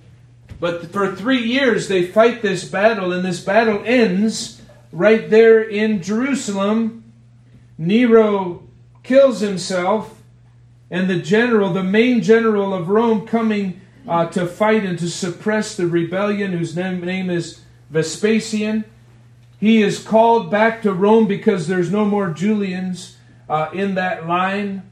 But 0.60 0.92
for 0.92 1.16
three 1.16 1.44
years 1.44 1.88
they 1.88 2.06
fight 2.06 2.42
this 2.42 2.64
battle, 2.66 3.14
and 3.14 3.26
this 3.26 3.44
battle 3.44 3.82
ends 3.86 4.61
right 4.92 5.30
there 5.30 5.62
in 5.62 6.02
Jerusalem. 6.02 7.14
Nero 7.78 8.68
kills 9.04 9.40
himself, 9.40 10.22
and 10.90 11.10
the 11.10 11.20
general, 11.20 11.74
the 11.74 11.84
main 11.84 12.22
general 12.22 12.74
of 12.74 12.90
Rome, 12.90 13.26
coming 13.26 13.82
uh, 14.08 14.28
to 14.28 14.46
fight 14.46 14.84
and 14.84 15.00
to 15.00 15.10
suppress 15.10 15.76
the 15.76 15.88
rebellion, 15.88 16.52
whose 16.52 16.76
name, 16.76 17.02
name 17.02 17.30
is 17.30 17.62
Vespasian. 17.90 18.86
He 19.60 19.82
is 19.82 20.00
called 20.00 20.50
back 20.50 20.82
to 20.82 20.92
Rome 20.92 21.28
because 21.28 21.68
there's 21.68 21.92
no 21.92 22.06
more 22.06 22.32
Julians 22.32 23.18
uh, 23.48 23.70
in 23.74 23.96
that 23.96 24.28
line 24.28 24.84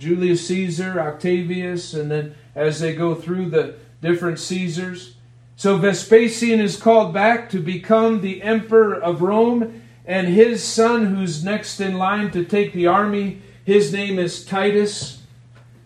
Julius 0.00 0.46
Caesar, 0.48 0.98
Octavius, 0.98 1.92
and 1.92 2.10
then 2.10 2.34
as 2.54 2.80
they 2.80 2.94
go 2.94 3.14
through 3.14 3.50
the 3.50 3.76
different 4.00 4.38
Caesars. 4.38 5.16
So 5.60 5.76
Vespasian 5.76 6.58
is 6.58 6.78
called 6.78 7.12
back 7.12 7.50
to 7.50 7.60
become 7.60 8.22
the 8.22 8.42
emperor 8.42 8.94
of 8.94 9.20
Rome, 9.20 9.82
and 10.06 10.26
his 10.26 10.64
son, 10.64 11.14
who's 11.14 11.44
next 11.44 11.82
in 11.82 11.98
line 11.98 12.30
to 12.30 12.46
take 12.46 12.72
the 12.72 12.86
army, 12.86 13.42
his 13.66 13.92
name 13.92 14.18
is 14.18 14.42
Titus. 14.42 15.20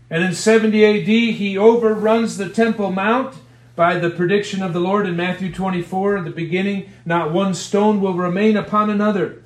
And 0.08 0.22
in 0.22 0.32
70 0.32 0.84
AD, 0.84 1.08
he 1.08 1.58
overruns 1.58 2.37
the 2.37 2.50
Temple 2.50 2.92
Mount 2.92 3.34
by 3.74 3.98
the 3.98 4.10
prediction 4.10 4.62
of 4.62 4.74
the 4.74 4.78
Lord 4.78 5.08
in 5.08 5.16
Matthew 5.16 5.52
24 5.52 6.18
at 6.18 6.24
the 6.24 6.30
beginning 6.30 6.88
not 7.04 7.32
one 7.32 7.52
stone 7.52 8.00
will 8.00 8.14
remain 8.14 8.56
upon 8.56 8.90
another. 8.90 9.42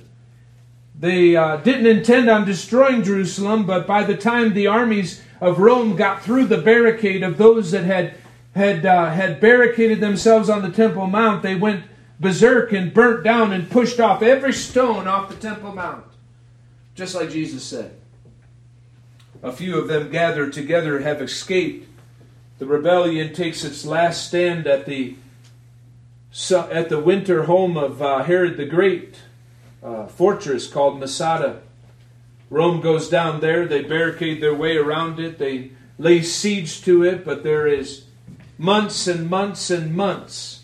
They 0.93 1.35
uh, 1.35 1.57
didn't 1.57 1.87
intend 1.87 2.29
on 2.29 2.45
destroying 2.45 3.01
Jerusalem, 3.01 3.65
but 3.65 3.87
by 3.87 4.03
the 4.03 4.15
time 4.15 4.53
the 4.53 4.67
armies 4.67 5.23
of 5.41 5.57
Rome 5.57 5.95
got 5.95 6.21
through 6.21 6.45
the 6.45 6.61
barricade 6.61 7.23
of 7.23 7.39
those 7.39 7.71
that 7.71 7.85
had 7.85 8.13
had 8.59 8.85
uh, 8.85 9.09
had 9.09 9.39
barricaded 9.39 10.01
themselves 10.01 10.49
on 10.49 10.61
the 10.61 10.69
Temple 10.69 11.07
Mount, 11.07 11.41
they 11.41 11.55
went 11.55 11.85
berserk 12.19 12.73
and 12.73 12.93
burnt 12.93 13.23
down 13.23 13.53
and 13.53 13.71
pushed 13.71 13.99
off 13.99 14.21
every 14.21 14.51
stone 14.51 15.07
off 15.07 15.29
the 15.29 15.35
Temple 15.35 15.73
Mount, 15.73 16.05
just 16.93 17.15
like 17.15 17.31
Jesus 17.31 17.63
said. 17.63 17.95
A 19.41 19.53
few 19.53 19.77
of 19.77 19.87
them 19.87 20.11
gathered 20.11 20.51
together 20.51 20.99
have 20.99 21.21
escaped. 21.21 21.87
The 22.57 22.65
rebellion 22.65 23.33
takes 23.33 23.63
its 23.63 23.85
last 23.85 24.27
stand 24.27 24.67
at 24.67 24.85
the 24.85 25.15
at 26.51 26.89
the 26.89 26.99
winter 26.99 27.43
home 27.43 27.77
of 27.77 28.01
uh, 28.01 28.23
Herod 28.23 28.57
the 28.57 28.65
Great 28.65 29.15
uh, 29.81 30.07
fortress 30.07 30.67
called 30.67 30.99
Masada. 30.99 31.61
Rome 32.49 32.81
goes 32.81 33.09
down 33.09 33.39
there. 33.39 33.65
They 33.65 33.83
barricade 33.83 34.41
their 34.41 34.53
way 34.53 34.75
around 34.75 35.19
it. 35.19 35.37
They 35.37 35.71
lay 35.97 36.21
siege 36.21 36.81
to 36.83 37.03
it, 37.03 37.23
but 37.23 37.43
there 37.43 37.65
is 37.65 38.08
months 38.59 39.07
and 39.07 39.29
months 39.29 39.71
and 39.71 39.95
months 39.95 40.63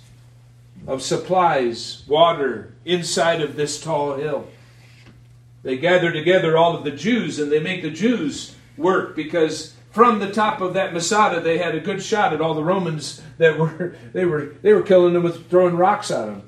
of 0.86 1.02
supplies, 1.02 2.04
water 2.08 2.74
inside 2.84 3.42
of 3.42 3.56
this 3.56 3.82
tall 3.82 4.16
hill. 4.18 4.48
They 5.64 5.78
gather 5.78 6.12
together 6.12 6.58
all 6.58 6.76
of 6.76 6.84
the 6.84 6.92
Jews 6.92 7.40
and 7.40 7.52
they 7.52 7.60
make 7.60 7.82
the 7.82 7.90
Jews 7.90 8.56
work 8.78 9.16
because 9.16 9.74
from 9.92 10.20
the 10.20 10.32
top 10.32 10.60
of 10.60 10.74
that 10.74 10.94
Masada 10.94 11.40
they 11.40 11.58
had 11.58 11.74
a 11.74 11.80
good 11.80 12.04
shot 12.04 12.34
at 12.34 12.42
all 12.42 12.54
the 12.54 12.64
Romans 12.64 13.24
that 13.38 13.58
were 13.58 13.96
they 14.14 14.26
were 14.26 14.56
they 14.62 14.74
were 14.74 14.84
killing 14.84 15.14
them 15.14 15.24
with 15.24 15.50
throwing 15.50 15.78
rocks 15.78 16.12
at 16.12 16.26
them 16.26 16.44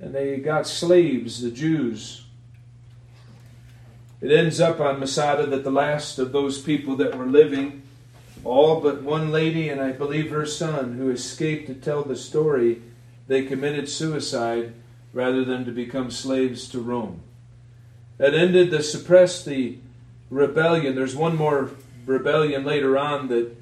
and 0.00 0.12
they 0.12 0.38
got 0.38 0.66
slaves, 0.66 1.40
the 1.40 1.52
Jews. 1.52 2.24
It 4.20 4.32
ends 4.32 4.60
up 4.60 4.80
on 4.80 4.98
Masada 4.98 5.46
that 5.46 5.62
the 5.62 5.70
last 5.70 6.18
of 6.18 6.32
those 6.32 6.60
people 6.60 6.96
that 6.96 7.16
were 7.16 7.26
living, 7.26 7.81
all 8.44 8.80
but 8.80 9.02
one 9.02 9.30
lady 9.30 9.68
and 9.68 9.80
I 9.80 9.92
believe 9.92 10.30
her 10.30 10.46
son, 10.46 10.94
who 10.94 11.10
escaped 11.10 11.66
to 11.68 11.74
tell 11.74 12.02
the 12.02 12.16
story, 12.16 12.82
they 13.28 13.44
committed 13.44 13.88
suicide 13.88 14.72
rather 15.12 15.44
than 15.44 15.64
to 15.64 15.70
become 15.70 16.10
slaves 16.10 16.68
to 16.70 16.80
Rome. 16.80 17.20
That 18.18 18.34
ended 18.34 18.70
the 18.70 18.82
suppressed 18.82 19.46
the 19.46 19.78
rebellion. 20.30 20.94
There's 20.94 21.16
one 21.16 21.36
more 21.36 21.70
rebellion 22.06 22.64
later 22.64 22.98
on 22.98 23.28
that, 23.28 23.54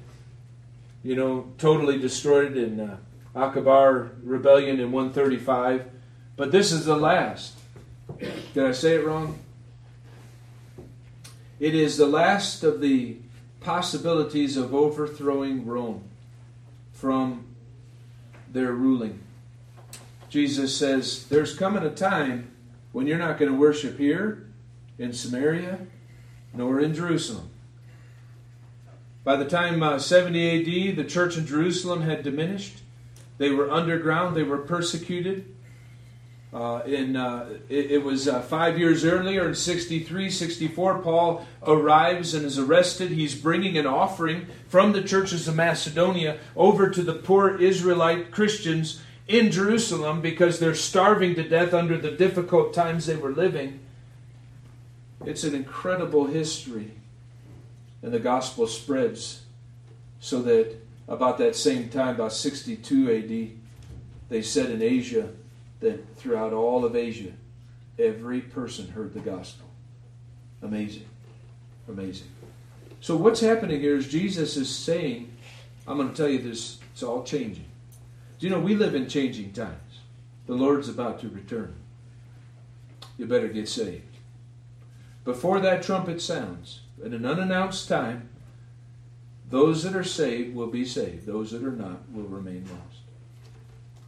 you 1.03 1.15
know, 1.15 1.51
totally 1.57 1.99
destroyed 1.99 2.57
in 2.57 2.79
uh, 2.79 2.97
Akbar 3.35 4.11
rebellion 4.23 4.79
in 4.79 4.91
135. 4.91 5.89
But 6.35 6.51
this 6.51 6.71
is 6.71 6.85
the 6.85 6.95
last. 6.95 7.57
Did 8.53 8.65
I 8.65 8.71
say 8.71 8.95
it 8.95 9.05
wrong? 9.05 9.39
It 11.59 11.75
is 11.75 11.97
the 11.97 12.07
last 12.07 12.63
of 12.63 12.81
the 12.81 13.17
possibilities 13.61 14.57
of 14.57 14.73
overthrowing 14.73 15.65
Rome 15.65 16.03
from 16.91 17.45
their 18.51 18.73
ruling. 18.73 19.19
Jesus 20.29 20.75
says, 20.75 21.27
There's 21.27 21.57
coming 21.57 21.83
a 21.83 21.89
time 21.89 22.51
when 22.91 23.07
you're 23.07 23.17
not 23.17 23.37
going 23.37 23.51
to 23.51 23.57
worship 23.57 23.97
here 23.97 24.47
in 24.97 25.13
Samaria 25.13 25.79
nor 26.53 26.79
in 26.79 26.93
Jerusalem. 26.93 27.49
By 29.23 29.35
the 29.35 29.45
time 29.45 29.83
uh, 29.83 29.99
70 29.99 30.89
AD, 30.89 30.95
the 30.95 31.03
church 31.03 31.37
in 31.37 31.45
Jerusalem 31.45 32.01
had 32.01 32.23
diminished. 32.23 32.79
They 33.37 33.51
were 33.51 33.71
underground, 33.71 34.35
they 34.35 34.43
were 34.43 34.57
persecuted. 34.57 35.55
Uh, 36.53 36.81
in 36.85 37.15
uh, 37.15 37.47
it, 37.69 37.91
it, 37.91 38.03
was 38.03 38.27
uh, 38.27 38.41
five 38.41 38.77
years 38.77 39.05
earlier 39.05 39.47
in 39.47 39.55
63 39.55 40.29
64 40.29 40.99
paul 40.99 41.45
arrives 41.65 42.33
and 42.33 42.45
is 42.45 42.59
arrested. 42.59 43.11
He's 43.11 43.35
bringing 43.35 43.77
an 43.77 43.87
offering 43.87 44.47
from 44.67 44.91
the 44.91 45.01
churches 45.01 45.47
of 45.47 45.55
macedonia 45.55 46.39
over 46.57 46.89
to 46.89 47.03
the 47.03 47.13
poor 47.13 47.55
israelite 47.55 48.31
christians 48.31 49.01
in 49.29 49.49
jerusalem 49.49 50.19
because 50.19 50.59
they're 50.59 50.75
starving 50.75 51.35
to 51.35 51.47
death 51.47 51.73
under 51.73 51.97
the 51.97 52.11
difficult 52.11 52.73
times 52.73 53.05
they 53.05 53.15
were 53.15 53.31
living. 53.31 53.79
It's 55.25 55.45
an 55.45 55.55
incredible 55.55 56.25
history. 56.25 56.91
And 58.01 58.11
the 58.11 58.19
gospel 58.19 58.67
spreads 58.67 59.43
so 60.19 60.41
that 60.41 60.75
about 61.07 61.37
that 61.37 61.55
same 61.55 61.87
time 61.87 62.15
about 62.15 62.33
62 62.33 63.09
ad 63.09 63.57
they 64.27 64.41
said 64.41 64.69
in 64.69 64.81
asia 64.81 65.29
that 65.81 66.15
throughout 66.15 66.53
all 66.53 66.85
of 66.85 66.95
Asia, 66.95 67.31
every 67.99 68.39
person 68.41 68.87
heard 68.87 69.13
the 69.13 69.19
gospel. 69.19 69.67
Amazing. 70.61 71.05
Amazing. 71.89 72.27
So, 73.01 73.17
what's 73.17 73.41
happening 73.41 73.81
here 73.81 73.97
is 73.97 74.07
Jesus 74.07 74.55
is 74.55 74.73
saying, 74.73 75.31
I'm 75.87 75.97
going 75.97 76.09
to 76.09 76.15
tell 76.15 76.29
you 76.29 76.39
this, 76.39 76.79
it's 76.93 77.03
all 77.03 77.23
changing. 77.23 77.65
Do 78.39 78.47
you 78.47 78.53
know 78.53 78.59
we 78.59 78.75
live 78.75 78.95
in 78.95 79.09
changing 79.09 79.53
times? 79.53 79.99
The 80.45 80.53
Lord's 80.53 80.87
about 80.87 81.19
to 81.21 81.29
return. 81.29 81.75
You 83.17 83.25
better 83.25 83.47
get 83.47 83.67
saved. 83.67 84.17
Before 85.23 85.59
that 85.59 85.83
trumpet 85.83 86.21
sounds, 86.21 86.81
at 87.03 87.11
an 87.11 87.25
unannounced 87.25 87.87
time, 87.87 88.29
those 89.49 89.83
that 89.83 89.95
are 89.95 90.03
saved 90.03 90.55
will 90.55 90.67
be 90.67 90.85
saved. 90.85 91.25
Those 91.25 91.51
that 91.51 91.63
are 91.63 91.71
not 91.71 92.09
will 92.11 92.23
remain 92.23 92.63
lost. 92.63 93.01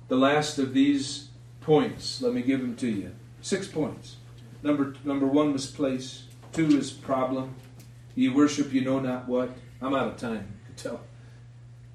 The 0.07 0.17
last 0.17 0.57
of 0.57 0.73
these 0.73 1.29
points. 1.63 2.21
Let 2.21 2.33
me 2.33 2.41
give 2.41 2.61
them 2.61 2.75
to 2.77 2.87
you. 2.87 3.11
Six 3.41 3.67
points. 3.67 4.17
Number 4.61 4.95
number 5.03 5.25
one 5.25 5.53
was 5.53 5.67
place. 5.67 6.25
Two 6.51 6.77
is 6.77 6.91
problem. 6.91 7.55
You 8.15 8.33
worship 8.33 8.71
you 8.71 8.81
know 8.81 8.99
not 8.99 9.27
what. 9.27 9.51
I'm 9.81 9.95
out 9.95 10.07
of 10.07 10.17
time. 10.17 10.59
to 10.75 10.83
tell. 10.83 11.01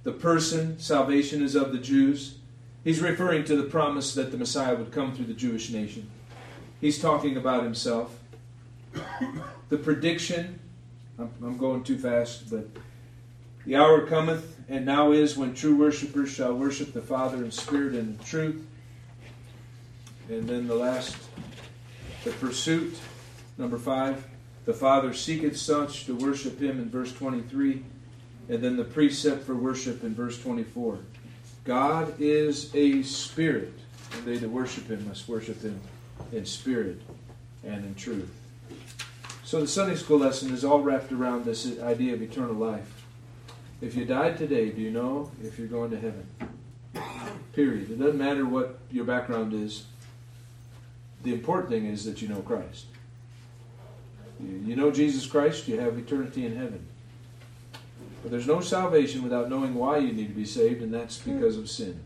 The 0.02 0.12
person, 0.12 0.78
salvation 0.78 1.42
is 1.42 1.54
of 1.54 1.72
the 1.72 1.78
Jews. 1.78 2.38
He's 2.84 3.00
referring 3.00 3.44
to 3.44 3.56
the 3.56 3.64
promise 3.64 4.14
that 4.14 4.30
the 4.30 4.38
Messiah 4.38 4.74
would 4.74 4.92
come 4.92 5.14
through 5.14 5.26
the 5.26 5.34
Jewish 5.34 5.70
nation. 5.70 6.10
He's 6.80 7.00
talking 7.00 7.36
about 7.36 7.64
himself. 7.64 8.18
The 9.68 9.76
prediction, 9.76 10.60
I'm, 11.18 11.30
I'm 11.42 11.58
going 11.58 11.82
too 11.82 11.98
fast, 11.98 12.50
but 12.50 12.68
the 13.66 13.76
hour 13.76 14.06
cometh, 14.06 14.56
and 14.68 14.86
now 14.86 15.12
is 15.12 15.36
when 15.36 15.54
true 15.54 15.76
worshippers 15.76 16.30
shall 16.30 16.54
worship 16.54 16.92
the 16.92 17.02
Father 17.02 17.44
in 17.44 17.50
spirit 17.50 17.94
and 17.94 18.18
in 18.18 18.24
truth. 18.24 18.64
And 20.28 20.48
then 20.48 20.66
the 20.66 20.74
last, 20.74 21.16
the 22.24 22.30
pursuit, 22.32 22.96
number 23.56 23.78
five, 23.78 24.24
the 24.64 24.74
Father 24.74 25.14
seeketh 25.14 25.56
such 25.56 26.04
to 26.06 26.14
worship 26.14 26.60
him 26.60 26.78
in 26.78 26.90
verse 26.90 27.12
23. 27.12 27.82
And 28.50 28.62
then 28.62 28.76
the 28.76 28.84
precept 28.84 29.44
for 29.44 29.54
worship 29.54 30.04
in 30.04 30.14
verse 30.14 30.40
24. 30.40 30.98
God 31.64 32.14
is 32.18 32.74
a 32.74 33.02
spirit, 33.02 33.74
and 34.14 34.24
they 34.24 34.36
that 34.36 34.48
worship 34.48 34.88
him 34.88 35.06
must 35.06 35.28
worship 35.28 35.62
him 35.62 35.80
in 36.32 36.46
spirit 36.46 37.00
and 37.64 37.84
in 37.84 37.94
truth. 37.94 38.30
So 39.44 39.60
the 39.60 39.68
Sunday 39.68 39.96
school 39.96 40.18
lesson 40.18 40.52
is 40.52 40.64
all 40.64 40.80
wrapped 40.80 41.12
around 41.12 41.44
this 41.44 41.66
idea 41.80 42.14
of 42.14 42.22
eternal 42.22 42.54
life. 42.54 43.04
If 43.80 43.94
you 43.94 44.04
died 44.04 44.36
today, 44.36 44.70
do 44.70 44.80
you 44.80 44.90
know 44.90 45.30
if 45.42 45.58
you're 45.58 45.68
going 45.68 45.90
to 45.90 45.98
heaven? 45.98 46.26
Period. 47.54 47.90
It 47.90 47.98
doesn't 47.98 48.18
matter 48.18 48.44
what 48.44 48.78
your 48.90 49.04
background 49.04 49.54
is. 49.54 49.84
The 51.22 51.32
important 51.32 51.70
thing 51.70 51.86
is 51.86 52.04
that 52.04 52.22
you 52.22 52.28
know 52.28 52.40
Christ. 52.40 52.86
You 54.40 54.76
know 54.76 54.90
Jesus 54.90 55.26
Christ, 55.26 55.66
you 55.66 55.78
have 55.80 55.98
eternity 55.98 56.46
in 56.46 56.56
heaven. 56.56 56.86
But 58.22 58.30
there's 58.30 58.46
no 58.46 58.60
salvation 58.60 59.22
without 59.22 59.48
knowing 59.48 59.74
why 59.74 59.98
you 59.98 60.12
need 60.12 60.28
to 60.28 60.34
be 60.34 60.44
saved, 60.44 60.82
and 60.82 60.92
that's 60.92 61.18
because 61.18 61.56
of 61.56 61.68
sin. 61.68 62.00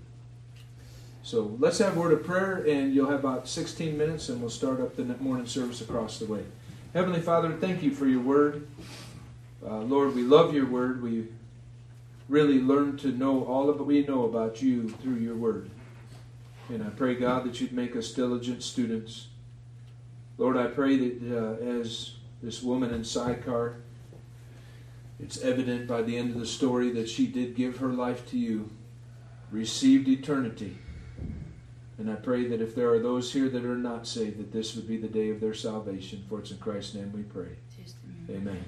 So 1.23 1.57
let's 1.59 1.79
have 1.79 1.97
a 1.97 2.01
word 2.01 2.13
of 2.13 2.25
prayer, 2.25 2.65
and 2.67 2.95
you'll 2.95 3.11
have 3.11 3.21
about 3.21 3.49
16 3.49 3.97
minutes, 3.97 4.29
and 4.29 4.41
we'll 4.41 4.51
start 4.51 4.81
up 4.81 4.97
the 4.97 5.05
morning 5.05 5.47
service 5.47 5.81
across 5.81 6.19
the 6.19 6.27
way. 6.27 6.45
Heavenly 6.95 7.21
Father, 7.21 7.53
thank 7.53 7.83
you 7.83 7.91
for 7.91 8.07
your 8.07 8.21
word. 8.21 8.67
Uh, 9.65 9.79
Lord, 9.79 10.15
we 10.15 10.23
love 10.23 10.53
your 10.53 10.67
word. 10.67 11.03
We 11.03 11.29
really 12.29 12.61
learn 12.61 12.97
to 12.99 13.09
know 13.09 13.45
all 13.45 13.71
of 13.71 13.79
what 13.79 13.87
we 13.87 14.05
know 14.05 14.25
about 14.25 14.61
you 14.61 14.89
through 14.89 15.17
your 15.17 15.37
word. 15.37 15.71
And 16.69 16.83
I 16.83 16.91
pray, 16.91 17.15
God, 17.15 17.45
that 17.45 17.61
you'd 17.61 17.73
make 17.73 17.97
us 17.97 18.13
diligent 18.13 18.63
students. 18.63 19.29
Lord, 20.39 20.57
I 20.57 20.69
pray 20.69 20.97
that 20.97 21.59
uh, 21.61 21.65
as 21.65 22.15
this 22.43 22.63
woman 22.63 22.93
in 22.93 23.05
Sychar. 23.05 23.77
It's 25.21 25.41
evident 25.41 25.87
by 25.87 26.03
the 26.03 26.17
end 26.17 26.35
of 26.35 26.41
the 26.41 26.47
story 26.47 26.91
that 26.91 27.09
she 27.09 27.29
did 27.29 27.55
give 27.55 27.79
her 27.79 27.89
life 27.89 28.29
to 28.31 28.39
you, 28.39 28.71
received 29.53 30.09
eternity. 30.09 30.79
And 31.99 32.11
I 32.11 32.17
pray 32.17 32.49
that 32.49 32.61
if 32.61 32.75
there 32.75 32.91
are 32.91 32.99
those 32.99 33.33
here 33.33 33.49
that 33.49 33.65
are 33.65 33.77
not 33.77 34.09
saved, 34.09 34.39
that 34.39 34.53
this 34.53 34.75
would 34.75 34.89
be 34.89 34.97
the 34.97 35.07
day 35.07 35.31
of 35.31 35.41
their 35.41 35.55
salvation. 35.55 36.25
For 36.29 36.41
it's 36.41 36.51
in 36.51 36.59
Christ's 36.59 36.95
name 36.95 37.13
we 37.13 37.23
pray. 37.23 37.57
Amen. 38.29 38.65